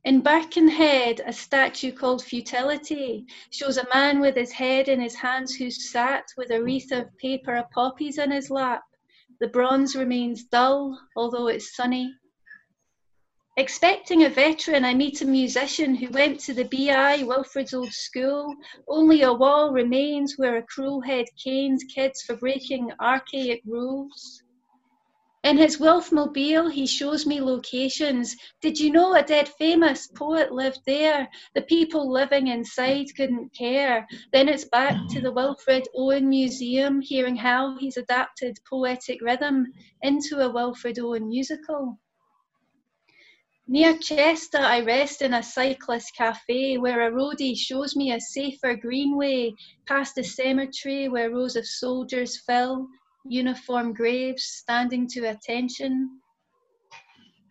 In 0.04 0.20
Birkenhead, 0.20 1.20
a 1.24 1.32
statue 1.32 1.92
called 1.92 2.24
Futility 2.24 3.24
shows 3.50 3.76
a 3.76 3.86
man 3.94 4.18
with 4.18 4.34
his 4.34 4.50
head 4.50 4.88
in 4.88 5.00
his 5.00 5.14
hands 5.14 5.54
who 5.54 5.70
sat 5.70 6.24
with 6.36 6.50
a 6.50 6.60
wreath 6.60 6.90
of 6.90 7.16
paper 7.18 7.54
of 7.54 7.70
poppies 7.70 8.18
in 8.18 8.32
his 8.32 8.50
lap. 8.50 8.82
The 9.38 9.46
bronze 9.46 9.94
remains 9.94 10.42
dull, 10.42 11.00
although 11.14 11.46
it's 11.46 11.76
sunny. 11.76 12.16
Expecting 13.56 14.24
a 14.24 14.28
veteran, 14.28 14.84
I 14.84 14.92
meet 14.92 15.22
a 15.22 15.24
musician 15.24 15.94
who 15.94 16.08
went 16.08 16.40
to 16.40 16.54
the 16.54 16.64
BI, 16.64 17.22
Wilfred's 17.22 17.72
old 17.72 17.92
school. 17.92 18.56
Only 18.88 19.22
a 19.22 19.32
wall 19.32 19.70
remains 19.70 20.36
where 20.36 20.56
a 20.56 20.64
cruel 20.64 21.00
head 21.02 21.26
canes 21.42 21.84
kids 21.84 22.22
for 22.22 22.34
breaking 22.34 22.90
archaic 22.98 23.62
rules. 23.64 24.42
In 25.44 25.58
his 25.58 25.78
Wilfmobile, 25.78 26.70
he 26.70 26.86
shows 26.86 27.26
me 27.26 27.40
locations. 27.40 28.36
Did 28.60 28.78
you 28.78 28.92
know 28.92 29.16
a 29.16 29.24
dead 29.24 29.48
famous 29.48 30.06
poet 30.06 30.52
lived 30.52 30.78
there? 30.86 31.28
The 31.56 31.62
people 31.62 32.12
living 32.12 32.46
inside 32.46 33.06
couldn't 33.16 33.52
care. 33.52 34.06
Then 34.32 34.48
it's 34.48 34.66
back 34.66 34.94
to 35.10 35.20
the 35.20 35.32
Wilfred 35.32 35.88
Owen 35.96 36.28
Museum, 36.28 37.00
hearing 37.00 37.34
how 37.34 37.76
he's 37.78 37.96
adapted 37.96 38.56
poetic 38.70 39.20
rhythm 39.20 39.66
into 40.02 40.38
a 40.38 40.48
Wilfred 40.48 41.00
Owen 41.00 41.28
musical. 41.28 41.98
Near 43.66 43.96
Chester, 43.96 44.58
I 44.58 44.80
rest 44.80 45.22
in 45.22 45.34
a 45.34 45.42
cyclist 45.42 46.14
cafe 46.16 46.78
where 46.78 47.08
a 47.08 47.10
roadie 47.10 47.56
shows 47.56 47.96
me 47.96 48.12
a 48.12 48.20
safer 48.20 48.76
greenway 48.76 49.54
past 49.86 50.18
a 50.18 50.22
cemetery 50.22 51.08
where 51.08 51.30
rows 51.30 51.56
of 51.56 51.66
soldiers 51.66 52.40
fill, 52.46 52.86
uniform 53.24 53.92
graves 53.92 54.44
standing 54.44 55.06
to 55.08 55.28
attention. 55.28 56.20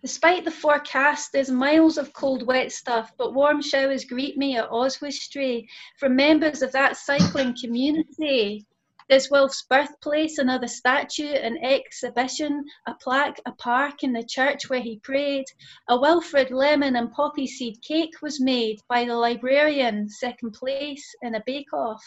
Despite 0.02 0.46
the 0.46 0.52
forecast, 0.52 1.32
there's 1.32 1.52
miles 1.52 1.98
of 1.98 2.12
cold, 2.14 2.48
wet 2.48 2.72
stuff, 2.72 3.14
but 3.18 3.36
warm 3.36 3.62
showers 3.62 4.04
greet 4.04 4.36
me 4.36 4.58
at 4.58 4.72
Oswestry 4.72 5.70
from 6.00 6.16
members 6.16 6.64
of 6.64 6.72
that 6.72 6.98
cycling 6.98 7.56
community. 7.60 8.66
There's 9.10 9.30
Wilf's 9.30 9.64
birthplace, 9.64 10.38
another 10.38 10.68
statue, 10.68 11.34
an 11.34 11.58
exhibition, 11.64 12.64
a 12.88 12.96
plaque, 12.96 13.40
a 13.46 13.52
park 13.52 14.04
in 14.04 14.14
the 14.14 14.24
church 14.24 14.70
where 14.70 14.80
he 14.80 15.00
prayed. 15.04 15.46
A 15.90 16.00
Wilfred 16.00 16.50
lemon 16.50 16.96
and 16.96 17.12
poppy 17.12 17.46
seed 17.46 17.82
cake 17.82 18.22
was 18.22 18.40
made 18.40 18.80
by 18.88 19.06
the 19.06 19.16
librarian, 19.16 20.10
second 20.10 20.54
place 20.54 21.14
in 21.22 21.36
a 21.36 21.44
bake-off. 21.46 22.04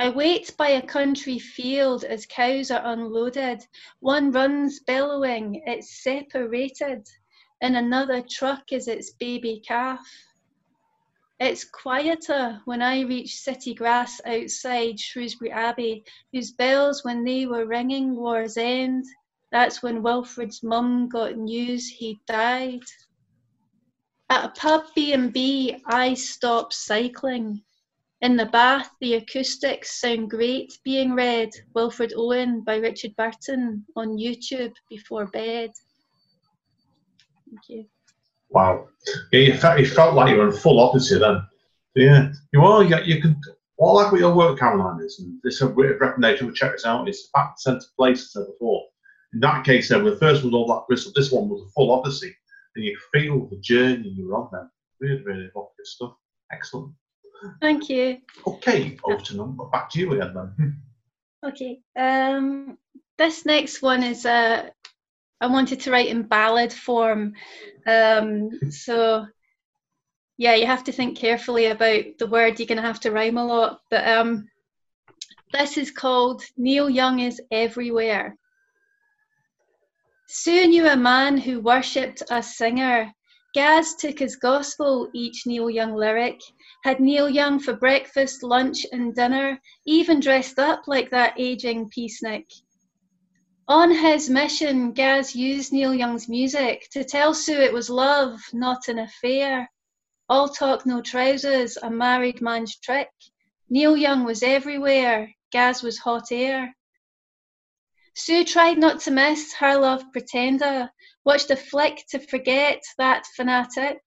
I 0.00 0.08
wait 0.08 0.56
by 0.56 0.70
a 0.70 0.86
country 0.86 1.38
field 1.38 2.04
as 2.04 2.24
cows 2.24 2.70
are 2.70 2.80
unloaded. 2.86 3.66
One 3.98 4.32
runs 4.32 4.80
bellowing, 4.80 5.62
it's 5.66 6.02
separated. 6.02 7.06
In 7.60 7.76
another 7.76 8.22
truck 8.22 8.72
is 8.72 8.88
its 8.88 9.10
baby 9.10 9.62
calf. 9.62 10.00
It's 11.38 11.64
quieter 11.64 12.62
when 12.64 12.80
I 12.80 13.02
reach 13.02 13.36
city 13.36 13.74
grass 13.74 14.22
outside 14.24 14.98
Shrewsbury 14.98 15.50
Abbey, 15.52 16.02
whose 16.32 16.52
bells, 16.52 17.04
when 17.04 17.22
they 17.22 17.44
were 17.44 17.66
ringing, 17.66 18.16
war's 18.16 18.56
end. 18.56 19.04
That's 19.52 19.82
when 19.82 20.02
Wilfred's 20.02 20.62
mum 20.62 21.10
got 21.10 21.36
news 21.36 21.86
he'd 21.90 22.20
died. 22.26 22.84
At 24.30 24.46
a 24.46 24.48
pub 24.48 24.84
B&B, 24.94 25.82
I 25.84 26.14
stop 26.14 26.72
cycling. 26.72 27.62
In 28.22 28.36
the 28.36 28.46
bath, 28.46 28.90
the 29.00 29.14
acoustics 29.14 29.98
sound 30.00 30.30
great 30.30 30.78
being 30.84 31.14
read 31.14 31.48
Wilfred 31.74 32.12
Owen 32.16 32.62
by 32.62 32.76
Richard 32.76 33.16
Burton 33.16 33.84
on 33.96 34.18
YouTube 34.18 34.72
before 34.90 35.26
bed. 35.26 35.70
Thank 37.48 37.60
you. 37.68 37.86
Wow. 38.50 38.88
Yeah, 39.32 39.40
you 39.40 39.56
felt, 39.56 39.80
you 39.80 39.86
felt 39.86 40.14
like 40.14 40.30
you 40.30 40.36
were 40.36 40.48
in 40.48 40.52
full 40.52 40.80
Odyssey 40.80 41.18
then. 41.18 41.42
Yeah. 41.94 42.32
You 42.52 42.60
are, 42.62 42.84
you, 42.84 42.96
you 43.04 43.22
can, 43.22 43.40
I 43.80 43.84
like 43.86 44.12
what 44.12 44.20
your 44.20 44.34
work, 44.34 44.58
Caroline, 44.58 45.00
is, 45.02 45.18
and 45.20 45.40
this 45.42 45.54
is 45.54 45.62
a 45.62 45.68
recommendation, 45.68 46.46
we'll 46.46 46.54
check 46.54 46.72
this 46.72 46.84
out, 46.84 47.08
is 47.08 47.30
back 47.32 47.56
to 47.56 47.62
centre 47.62 47.86
place, 47.96 48.36
as 48.36 48.46
before. 48.46 48.84
In 49.32 49.40
that 49.40 49.64
case, 49.64 49.90
uh, 49.90 49.96
then, 49.96 50.04
the 50.04 50.16
first 50.16 50.44
was 50.44 50.52
all 50.52 50.66
that 50.66 50.84
Bristol, 50.88 51.12
this 51.14 51.32
one 51.32 51.48
was 51.48 51.62
a 51.62 51.70
full 51.70 51.90
Odyssey, 51.90 52.34
and 52.76 52.84
you 52.84 52.98
feel 53.14 53.46
the 53.46 53.56
journey 53.60 54.08
you 54.08 54.28
were 54.28 54.36
on 54.36 54.50
then. 54.52 54.68
Really, 55.00 55.22
really 55.22 55.44
evocative 55.46 55.86
stuff. 55.86 56.12
Excellent. 56.52 56.92
Thank 57.60 57.88
you. 57.88 58.18
Okay, 58.46 58.98
over 59.04 59.22
to 59.22 59.36
number, 59.36 59.64
back 59.66 59.90
to 59.90 60.00
you 60.00 60.12
again 60.12 60.34
then. 60.34 60.76
Okay. 61.42 61.80
Um, 61.96 62.76
this 63.16 63.46
next 63.46 63.80
one 63.80 64.02
is 64.02 64.26
uh, 64.26 64.68
I 65.40 65.46
wanted 65.46 65.80
to 65.80 65.90
write 65.90 66.08
in 66.08 66.24
ballad 66.24 66.70
form. 66.70 67.32
Um, 67.86 68.50
so 68.70 69.26
yeah, 70.36 70.54
you 70.54 70.66
have 70.66 70.84
to 70.84 70.92
think 70.92 71.16
carefully 71.16 71.66
about 71.66 72.04
the 72.18 72.26
word. 72.26 72.58
You're 72.58 72.66
going 72.66 72.76
to 72.76 72.82
have 72.82 73.00
to 73.00 73.10
rhyme 73.10 73.38
a 73.38 73.44
lot. 73.44 73.80
But 73.90 74.06
um, 74.06 74.48
this 75.52 75.78
is 75.78 75.90
called 75.90 76.42
Neil 76.56 76.88
Young 76.88 77.20
is 77.20 77.40
Everywhere. 77.50 78.36
Sue 80.28 80.68
knew 80.68 80.88
a 80.88 80.96
man 80.96 81.36
who 81.38 81.60
worshipped 81.60 82.22
a 82.30 82.42
singer. 82.42 83.12
Gaz 83.54 83.96
took 83.96 84.18
his 84.18 84.36
gospel, 84.36 85.10
each 85.12 85.44
Neil 85.44 85.68
Young 85.68 85.94
lyric, 85.94 86.40
had 86.82 87.00
Neil 87.00 87.28
Young 87.28 87.60
for 87.60 87.74
breakfast, 87.74 88.42
lunch, 88.42 88.86
and 88.92 89.14
dinner, 89.14 89.60
even 89.86 90.20
dressed 90.20 90.58
up 90.58 90.82
like 90.86 91.10
that 91.10 91.34
aging 91.38 91.90
peacenik. 91.90 92.50
On 93.68 93.90
his 93.90 94.28
mission, 94.28 94.92
Gaz 94.92 95.36
used 95.36 95.72
Neil 95.72 95.94
Young's 95.94 96.28
music 96.28 96.88
to 96.90 97.04
tell 97.04 97.34
Sue 97.34 97.60
it 97.60 97.72
was 97.72 97.88
love, 97.88 98.40
not 98.52 98.88
an 98.88 98.98
affair. 98.98 99.70
All 100.28 100.48
talk, 100.48 100.86
no 100.86 101.00
trousers, 101.02 101.76
a 101.76 101.90
married 101.90 102.40
man's 102.40 102.76
trick. 102.78 103.10
Neil 103.68 103.96
Young 103.96 104.24
was 104.24 104.42
everywhere, 104.42 105.32
Gaz 105.52 105.82
was 105.82 105.98
hot 105.98 106.32
air. 106.32 106.74
Sue 108.14 108.44
tried 108.44 108.78
not 108.78 109.00
to 109.02 109.10
miss 109.10 109.54
her 109.54 109.78
love 109.78 110.02
pretender, 110.12 110.90
watched 111.24 111.50
a 111.50 111.56
flick 111.56 112.04
to 112.08 112.18
forget 112.18 112.82
that 112.98 113.24
fanatic. 113.36 114.00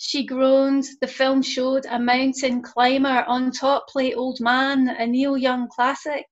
She 0.00 0.24
groaned, 0.24 0.84
the 1.00 1.08
film 1.08 1.42
showed 1.42 1.84
a 1.86 1.98
mountain 1.98 2.62
climber 2.62 3.24
on 3.26 3.50
top 3.50 3.88
play 3.88 4.14
Old 4.14 4.40
Man, 4.40 4.88
a 4.88 5.06
Neil 5.06 5.36
Young 5.36 5.68
classic. 5.68 6.26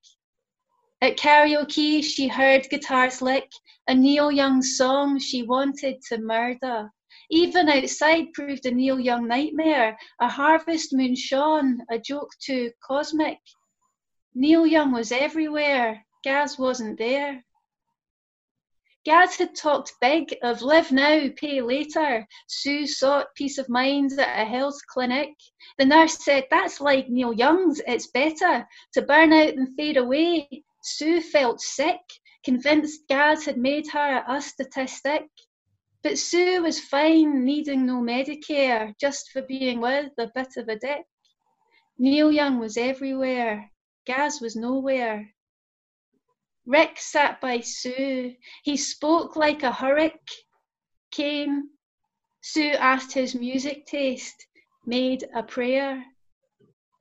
At 1.02 1.16
karaoke, 1.16 2.02
she 2.02 2.28
heard 2.28 2.70
guitars 2.70 3.20
lick 3.20 3.50
a 3.88 3.94
Neil 3.94 4.30
Young 4.30 4.62
song 4.62 5.18
she 5.18 5.42
wanted 5.42 6.00
to 6.08 6.18
murder. 6.18 6.90
Even 7.30 7.68
outside 7.68 8.32
proved 8.34 8.66
a 8.66 8.70
Neil 8.70 8.98
Young 8.98 9.26
nightmare. 9.26 9.98
A 10.20 10.28
harvest 10.28 10.92
moon 10.92 11.14
shone, 11.14 11.80
a 11.90 11.98
joke 11.98 12.30
too 12.40 12.70
cosmic. 12.82 13.38
Neil 14.34 14.66
Young 14.66 14.92
was 14.92 15.12
everywhere, 15.12 16.04
Gaz 16.22 16.58
wasn't 16.58 16.98
there. 16.98 17.44
Gaz 19.06 19.36
had 19.36 19.54
talked 19.54 19.94
big 20.00 20.36
of 20.42 20.62
live 20.62 20.90
now, 20.90 21.28
pay 21.36 21.62
later. 21.62 22.26
Sue 22.48 22.88
sought 22.88 23.32
peace 23.36 23.56
of 23.56 23.68
mind 23.68 24.10
at 24.18 24.42
a 24.42 24.44
health 24.44 24.76
clinic. 24.88 25.28
The 25.78 25.84
nurse 25.84 26.24
said, 26.24 26.48
That's 26.50 26.80
like 26.80 27.08
Neil 27.08 27.32
Young's, 27.32 27.80
it's 27.86 28.08
better 28.08 28.66
to 28.94 29.02
burn 29.02 29.32
out 29.32 29.54
than 29.54 29.76
fade 29.76 29.96
away. 29.96 30.64
Sue 30.82 31.20
felt 31.20 31.60
sick, 31.60 32.00
convinced 32.44 33.06
Gaz 33.08 33.44
had 33.44 33.58
made 33.58 33.88
her 33.92 34.24
a 34.26 34.42
statistic. 34.42 35.28
But 36.02 36.18
Sue 36.18 36.60
was 36.62 36.80
fine, 36.80 37.44
needing 37.44 37.86
no 37.86 38.00
Medicare, 38.00 38.92
just 39.00 39.30
for 39.30 39.42
being 39.42 39.80
with 39.80 40.10
a 40.18 40.32
bit 40.34 40.56
of 40.56 40.66
a 40.68 40.80
dick. 40.80 41.06
Neil 41.96 42.32
Young 42.32 42.58
was 42.58 42.76
everywhere, 42.76 43.70
Gaz 44.04 44.40
was 44.40 44.56
nowhere. 44.56 45.32
Rick 46.66 46.98
sat 46.98 47.40
by 47.40 47.60
Sue. 47.60 48.34
He 48.64 48.76
spoke 48.76 49.36
like 49.36 49.62
a 49.62 49.72
hurricane. 49.72 51.70
Sue 52.42 52.72
asked 52.72 53.12
his 53.12 53.34
music 53.34 53.86
taste, 53.86 54.46
made 54.84 55.24
a 55.34 55.42
prayer. 55.42 56.04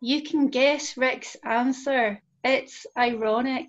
You 0.02 0.22
can 0.22 0.48
guess 0.50 0.98
Rick's 0.98 1.36
answer. 1.44 2.22
It's 2.44 2.86
ironic. 2.98 3.68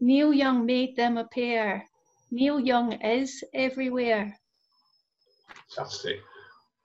Neil 0.00 0.32
Young 0.32 0.64
made 0.64 0.96
them 0.96 1.16
a 1.16 1.24
pair. 1.24 1.88
Neil 2.30 2.60
Young 2.60 2.92
is 2.92 3.42
everywhere. 3.52 4.38
Fantastic. 5.74 6.20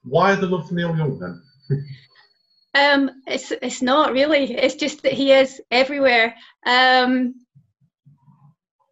Why 0.04 0.36
the 0.36 0.48
love 0.48 0.68
for 0.68 0.74
Neil 0.74 0.96
Young 0.96 1.20
then? 1.20 1.44
um, 2.74 3.22
it's 3.28 3.52
it's 3.52 3.82
not 3.82 4.14
really. 4.14 4.52
It's 4.54 4.76
just 4.76 5.04
that 5.04 5.14
he 5.14 5.32
is 5.32 5.62
everywhere. 5.70 6.36
Um, 6.66 7.36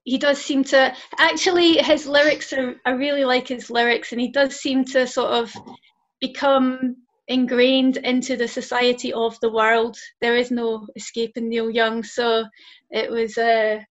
he 0.06 0.20
does 0.20 0.40
seem 0.40 0.64
to 0.64 0.96
actually 1.18 1.78
his 1.78 2.08
lyrics 2.08 2.54
are 2.54 2.76
I 2.86 2.92
really 2.92 3.26
like 3.26 3.48
his 3.48 3.70
lyrics 3.70 4.12
and 4.12 4.22
he 4.22 4.30
does 4.30 4.56
seem 4.56 4.86
to 4.86 5.06
sort 5.08 5.32
of 5.32 5.54
become 6.22 6.96
ingrained 7.28 7.98
into 7.98 8.38
the 8.38 8.48
society 8.48 9.12
of 9.12 9.38
the 9.42 9.52
world. 9.52 9.98
There 10.22 10.38
is 10.38 10.52
no 10.52 10.88
escaping 10.96 11.50
Neil 11.50 11.72
Young, 11.72 12.04
so 12.04 12.46
it 12.92 13.10
was 13.10 13.38
uh 13.38 13.82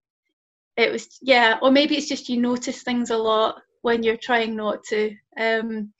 it 0.77 0.91
was 0.91 1.07
yeah, 1.21 1.59
or 1.61 1.69
maybe 1.69 1.97
it's 1.97 2.09
just 2.09 2.29
you 2.29 2.41
notice 2.41 2.81
things 2.81 3.09
a 3.11 3.17
lot 3.17 3.61
when 3.81 4.01
you're 4.01 4.17
trying 4.17 4.55
not 4.55 4.83
to. 4.85 5.13
Um 5.37 5.91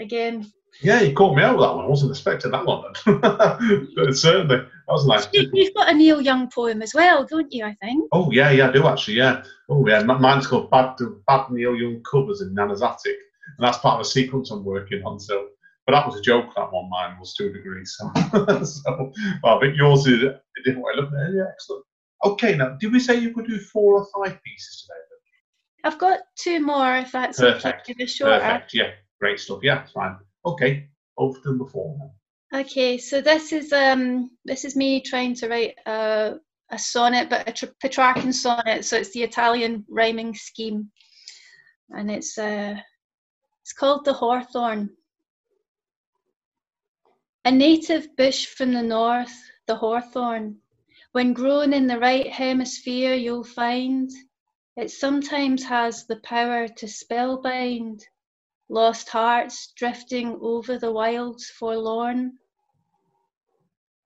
again, 0.00 0.50
yeah, 0.82 1.00
you 1.00 1.14
caught 1.14 1.36
me 1.36 1.42
out 1.42 1.56
with 1.56 1.66
that 1.66 1.74
one. 1.74 1.84
I 1.84 1.88
wasn't 1.88 2.10
expecting 2.10 2.52
that 2.52 2.64
one. 2.64 2.92
but 3.06 4.16
certainly, 4.16 4.56
that 4.56 4.68
was 4.88 5.06
nice. 5.06 5.28
You've 5.32 5.74
got 5.74 5.90
a 5.90 5.94
Neil 5.94 6.20
Young 6.20 6.48
poem 6.50 6.82
as 6.82 6.94
well, 6.94 7.24
don't 7.24 7.52
you? 7.52 7.64
I 7.64 7.74
think. 7.82 8.08
Oh 8.12 8.30
yeah, 8.30 8.50
yeah, 8.50 8.68
I 8.68 8.72
do 8.72 8.86
actually. 8.86 9.14
Yeah. 9.14 9.42
Oh 9.68 9.86
yeah, 9.86 10.02
mine's 10.02 10.46
called 10.46 10.70
"Bad 10.70 10.96
Bad 11.26 11.50
Neil 11.50 11.76
Young 11.76 12.02
Covers 12.10 12.40
in 12.40 12.54
Nana's 12.54 12.82
Attic," 12.82 13.16
and 13.58 13.66
that's 13.66 13.78
part 13.78 13.96
of 13.96 14.00
a 14.00 14.04
sequence 14.08 14.50
I'm 14.50 14.64
working 14.64 15.02
on. 15.04 15.20
So, 15.20 15.48
but 15.86 15.92
that 15.92 16.06
was 16.06 16.16
a 16.16 16.22
joke. 16.22 16.54
That 16.56 16.72
one, 16.72 16.88
mine 16.88 17.16
was 17.18 17.34
to 17.34 17.48
a 17.48 17.52
degree. 17.52 17.84
So, 17.84 18.10
so 18.64 19.12
well, 19.42 19.58
I 19.58 19.60
think 19.60 19.76
yours 19.76 20.06
is 20.06 20.22
a 20.22 20.40
different 20.64 20.84
way. 20.84 20.92
Look, 20.96 21.10
yeah, 21.12 21.44
excellent. 21.52 21.84
Okay, 22.24 22.56
now 22.56 22.76
did 22.80 22.92
we 22.92 23.00
say 23.00 23.18
you 23.18 23.34
could 23.34 23.46
do 23.46 23.58
four 23.58 23.98
or 23.98 24.06
five 24.14 24.42
pieces 24.42 24.82
today? 24.82 25.00
I've 25.82 25.98
got 25.98 26.20
two 26.36 26.60
more, 26.60 26.96
if 26.96 27.12
that's 27.12 27.40
Perfect. 27.40 27.88
okay. 27.88 28.06
Perfect. 28.18 28.74
Yeah, 28.74 28.90
great 29.18 29.40
stuff. 29.40 29.60
Yeah, 29.62 29.86
fine. 29.94 30.16
Okay, 30.44 30.88
both 31.16 31.42
done 31.42 31.58
before. 31.58 32.12
Okay, 32.54 32.98
so 32.98 33.20
this 33.20 33.52
is 33.52 33.72
um 33.72 34.30
this 34.44 34.64
is 34.64 34.74
me 34.74 35.00
trying 35.00 35.34
to 35.36 35.48
write 35.48 35.74
a 35.86 36.36
a 36.70 36.78
sonnet, 36.78 37.28
but 37.28 37.62
a 37.62 37.66
Petrarchan 37.82 38.32
sonnet. 38.32 38.84
So 38.84 38.96
it's 38.96 39.12
the 39.12 39.22
Italian 39.22 39.84
rhyming 39.88 40.34
scheme, 40.34 40.90
and 41.90 42.10
it's 42.10 42.38
uh 42.38 42.76
it's 43.62 43.72
called 43.72 44.04
the 44.04 44.14
Hawthorn. 44.14 44.90
A 47.44 47.50
native 47.50 48.16
bush 48.16 48.46
from 48.46 48.72
the 48.72 48.82
north, 48.82 49.32
the 49.66 49.74
hawthorn. 49.74 50.60
When 51.12 51.32
grown 51.32 51.72
in 51.72 51.86
the 51.86 51.98
right 51.98 52.30
hemisphere, 52.30 53.14
you'll 53.14 53.44
find 53.44 54.10
it 54.76 54.90
sometimes 54.90 55.64
has 55.64 56.06
the 56.06 56.20
power 56.20 56.68
to 56.68 56.86
spellbind 56.86 58.02
lost 58.70 59.08
hearts 59.08 59.72
drifting 59.76 60.38
over 60.40 60.78
the 60.78 60.92
wilds 60.92 61.50
forlorn. 61.50 62.38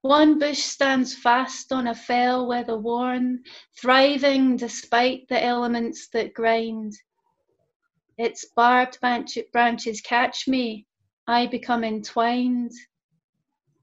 One 0.01 0.39
bush 0.39 0.59
stands 0.59 1.15
fast 1.15 1.71
on 1.71 1.87
a 1.87 1.95
fell 1.95 2.47
weather 2.47 2.77
worn, 2.77 3.43
thriving 3.79 4.57
despite 4.57 5.27
the 5.29 5.41
elements 5.43 6.09
that 6.09 6.33
grind. 6.33 6.93
Its 8.17 8.45
barbed 8.55 8.97
branches 9.51 10.01
catch 10.01 10.47
me, 10.47 10.87
I 11.27 11.45
become 11.45 11.83
entwined. 11.83 12.71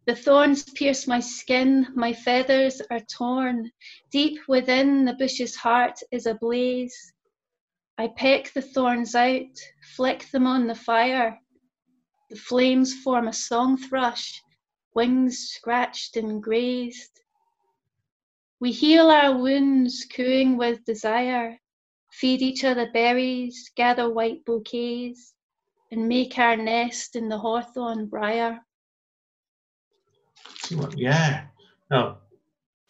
The 0.06 0.16
thorns 0.16 0.64
pierce 0.64 1.06
my 1.06 1.20
skin, 1.20 1.86
my 1.94 2.12
feathers 2.12 2.82
are 2.90 3.00
torn. 3.00 3.70
Deep 4.10 4.40
within 4.48 5.04
the 5.04 5.14
bush's 5.14 5.54
heart 5.54 6.00
is 6.10 6.26
a 6.26 6.34
blaze. 6.34 7.11
I 7.98 8.08
peck 8.08 8.52
the 8.52 8.62
thorns 8.62 9.14
out, 9.14 9.58
flick 9.96 10.30
them 10.30 10.46
on 10.46 10.66
the 10.66 10.74
fire. 10.74 11.38
The 12.30 12.36
flames 12.36 12.94
form 13.02 13.28
a 13.28 13.32
song 13.32 13.76
thrush, 13.76 14.40
wings 14.94 15.38
scratched 15.38 16.16
and 16.16 16.42
grazed. 16.42 17.20
We 18.60 18.72
heal 18.72 19.10
our 19.10 19.36
wounds, 19.36 20.06
cooing 20.14 20.56
with 20.56 20.84
desire, 20.84 21.58
feed 22.12 22.42
each 22.42 22.64
other 22.64 22.90
berries, 22.92 23.70
gather 23.76 24.08
white 24.08 24.44
bouquets, 24.44 25.34
and 25.90 26.08
make 26.08 26.38
our 26.38 26.56
nest 26.56 27.16
in 27.16 27.28
the 27.28 27.38
hawthorn 27.38 28.06
briar. 28.06 28.60
Yeah, 30.96 31.46
no, 31.90 32.16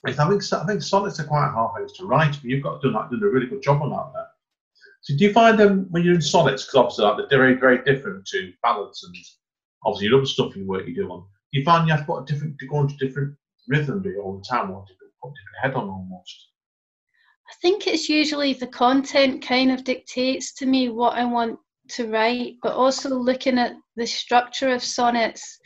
I 0.06 0.12
think 0.12 0.52
I 0.52 0.66
think 0.66 0.82
sonnets 0.82 1.18
are 1.18 1.24
quite 1.24 1.50
hard 1.50 1.76
things 1.76 1.92
to 1.94 2.06
write, 2.06 2.32
but 2.32 2.44
you've 2.44 2.62
got 2.62 2.80
to 2.80 2.88
do 2.88 2.92
that, 2.92 3.10
done 3.10 3.22
a 3.22 3.28
really 3.28 3.46
good 3.46 3.62
job 3.62 3.82
on 3.82 3.90
that 3.90 4.12
there. 4.14 4.28
So 5.02 5.16
do 5.16 5.24
you 5.24 5.32
find 5.32 5.58
them 5.58 5.86
when 5.90 6.04
you're 6.04 6.14
in 6.14 6.22
sonnets, 6.22 6.64
because 6.64 6.78
obviously 6.78 7.04
like, 7.04 7.16
they're 7.28 7.38
very, 7.38 7.54
very 7.54 7.84
different 7.84 8.24
to 8.26 8.52
ballads 8.62 9.02
and 9.02 9.14
obviously 9.84 10.08
your 10.08 10.18
other 10.18 10.26
stuff 10.26 10.54
in 10.54 10.66
work 10.66 10.86
you 10.86 10.94
do 10.94 11.10
on. 11.10 11.20
Do 11.52 11.58
you 11.58 11.64
find 11.64 11.86
you 11.86 11.92
have 11.92 12.02
to 12.02 12.06
put 12.06 12.22
a 12.22 12.24
different 12.24 12.56
to 12.58 12.66
go 12.68 12.80
into 12.80 12.96
different 12.96 13.36
rhythm 13.68 14.02
you 14.04 14.22
all 14.22 14.38
the 14.38 14.44
time 14.48 14.70
or 14.70 14.84
different, 14.88 15.12
put 15.22 15.32
different 15.34 15.58
head 15.60 15.74
on 15.74 15.88
almost? 15.88 16.48
I 17.50 17.54
think 17.60 17.86
it's 17.86 18.08
usually 18.08 18.54
the 18.54 18.68
content 18.68 19.44
kind 19.44 19.72
of 19.72 19.84
dictates 19.84 20.54
to 20.54 20.66
me 20.66 20.88
what 20.88 21.18
I 21.18 21.24
want 21.24 21.58
to 21.90 22.08
write, 22.08 22.54
but 22.62 22.74
also 22.74 23.10
looking 23.10 23.58
at 23.58 23.72
the 23.96 24.06
structure 24.06 24.72
of 24.72 24.84
sonnets. 24.84 25.58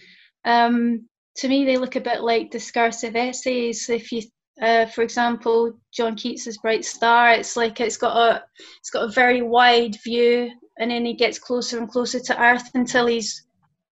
Um, 0.45 1.09
to 1.37 1.49
me, 1.49 1.65
they 1.65 1.77
look 1.77 1.97
a 1.97 2.01
bit 2.01 2.23
like 2.23 2.51
discursive 2.51 3.15
essays. 3.15 3.89
If 3.91 4.11
you 4.11 4.23
uh, 4.61 4.87
for 4.87 5.03
example, 5.03 5.73
John 5.93 6.17
Keats's 6.17 6.59
Bright 6.59 6.85
Star. 6.85 7.33
It's 7.33 7.57
like 7.57 7.81
it's 7.81 7.99
got 7.99 8.17
a 8.17 8.45
it's 8.81 8.91
got 8.91 9.05
a 9.05 9.13
very 9.13 9.43
wide 9.43 9.97
view, 10.03 10.51
and 10.79 10.91
then 10.91 11.05
he 11.05 11.15
gets 11.15 11.39
closer 11.39 11.79
and 11.79 11.89
closer 11.89 12.21
to 12.21 12.43
Earth 12.43 12.71
until 12.75 13.07
he's 13.07 13.45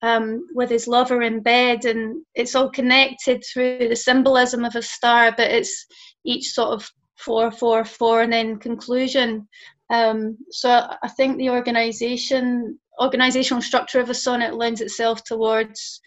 um, 0.02 0.48
with 0.56 0.70
his 0.70 0.88
lover 0.88 1.22
in 1.22 1.42
bed, 1.42 1.86
and 1.86 2.24
it's 2.34 2.56
all 2.56 2.70
connected 2.70 3.44
through 3.44 3.88
the 3.88 3.96
symbolism 3.96 4.66
of 4.66 4.76
a 4.76 4.82
star. 4.82 5.32
But 5.36 5.52
it's 5.52 5.86
each 6.26 6.52
sort 6.52 6.70
of 6.70 6.90
four, 7.18 7.52
four, 7.52 7.86
four, 7.86 8.22
and 8.22 8.34
then 8.34 8.58
conclusion. 8.58 9.48
Um, 9.92 10.38
so 10.50 10.70
I 11.04 11.08
think 11.10 11.38
the 11.38 11.52
organization 11.52 12.80
organizational 13.00 13.62
structure 13.62 14.00
of 14.00 14.10
a 14.10 14.14
sonnet 14.16 14.56
lends 14.56 14.82
itself 14.82 15.24
towards 15.24 16.02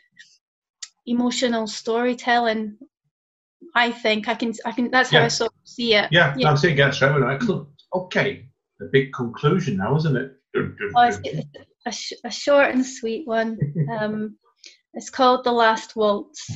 emotional 1.07 1.69
storytelling 1.69 2.77
I 3.75 3.91
think 3.91 4.29
I 4.29 4.35
can. 4.35 4.53
I 4.65 4.73
can. 4.73 4.91
That's 4.91 5.11
how 5.11 5.23
I 5.23 5.29
sort 5.29 5.53
of 5.53 5.69
see 5.69 5.95
it. 5.95 6.09
Yeah, 6.11 6.35
yeah. 6.37 6.51
that's 6.51 6.65
it. 6.65 6.75
Get 6.75 6.95
straight 6.95 7.23
Excellent. 7.23 7.69
Okay, 7.95 8.47
the 8.79 8.89
big 8.93 9.13
conclusion 9.13 9.77
now, 9.77 9.97
isn't 9.97 10.17
it? 10.17 10.33
Oh, 10.97 11.03
it's, 11.03 11.47
a, 11.87 11.93
sh- 11.93 12.13
a, 12.25 12.31
short 12.31 12.75
and 12.75 12.85
sweet 12.85 13.27
one. 13.27 13.59
Um, 14.01 14.37
it's 14.95 15.11
called 15.11 15.45
the 15.45 15.53
Last 15.53 15.95
Waltz. 15.95 16.51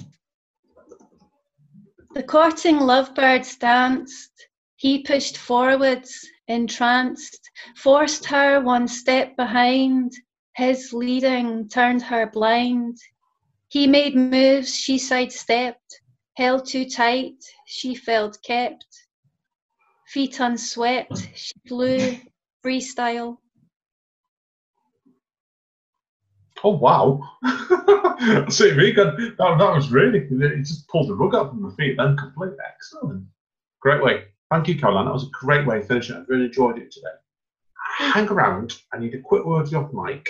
The 2.14 2.22
courting 2.22 2.80
lovebirds 2.80 3.56
danced. 3.56 4.32
He 4.76 5.02
pushed 5.02 5.36
forwards, 5.36 6.28
entranced, 6.48 7.50
forced 7.76 8.26
her 8.26 8.60
one 8.60 8.88
step 8.88 9.36
behind. 9.36 10.12
His 10.56 10.92
leading 10.92 11.68
turned 11.68 12.02
her 12.02 12.28
blind. 12.30 12.98
He 13.68 13.86
made 13.86 14.16
moves 14.16 14.74
she 14.74 14.98
sidestepped 14.98 16.00
Held 16.36 16.66
too 16.66 16.88
tight, 16.88 17.44
she 17.66 17.94
felt 17.94 18.38
kept. 18.42 18.86
Feet 20.08 20.38
unswept, 20.40 21.28
she 21.34 21.54
flew 21.66 22.18
freestyle. 22.64 23.38
Oh 26.62 26.70
wow! 26.70 27.20
See, 28.48 28.70
good. 28.92 29.36
That, 29.38 29.56
that 29.58 29.74
was 29.74 29.90
really. 29.90 30.20
It 30.20 30.64
just 30.64 30.88
pulled 30.88 31.08
the 31.08 31.14
rug 31.14 31.34
up 31.34 31.50
from 31.50 31.62
my 31.62 31.74
feet. 31.74 31.96
Then 31.98 32.16
completely 32.16 32.56
excellent. 32.66 33.26
Great 33.80 34.02
way. 34.02 34.24
Thank 34.50 34.68
you, 34.68 34.78
Caroline. 34.78 35.04
That 35.04 35.12
was 35.12 35.24
a 35.24 35.30
great 35.30 35.66
way 35.66 35.78
of 35.78 35.86
finishing. 35.86 36.16
I 36.16 36.24
really 36.26 36.46
enjoyed 36.46 36.78
it 36.78 36.90
today. 36.90 37.08
Hang 37.98 38.28
around. 38.28 38.78
I 38.92 38.98
need 38.98 39.14
a 39.14 39.20
quick 39.20 39.44
word 39.44 39.72
off 39.74 39.92
mic. 39.92 40.26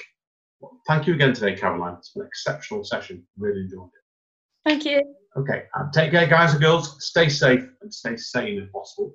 Thank 0.88 1.06
you 1.06 1.14
again 1.14 1.34
today, 1.34 1.56
Caroline. 1.56 1.94
It's 1.98 2.10
been 2.10 2.22
an 2.22 2.28
exceptional 2.28 2.84
session. 2.84 3.24
Really 3.38 3.60
enjoyed 3.60 3.86
it. 3.86 4.68
Thank 4.68 4.84
you. 4.86 5.14
Okay. 5.36 5.64
Um, 5.78 5.90
take 5.92 6.12
care, 6.12 6.26
guys 6.26 6.52
and 6.52 6.62
girls. 6.62 7.04
Stay 7.04 7.28
safe 7.28 7.64
and 7.82 7.92
stay 7.92 8.16
sane 8.16 8.62
if 8.62 8.72
possible. 8.72 9.14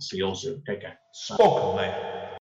See 0.00 0.18
you 0.18 0.26
all 0.26 0.34
soon. 0.34 0.62
Take 0.66 0.82
care. 0.82 0.98
Spoken 1.12 1.76
Label. 1.76 2.15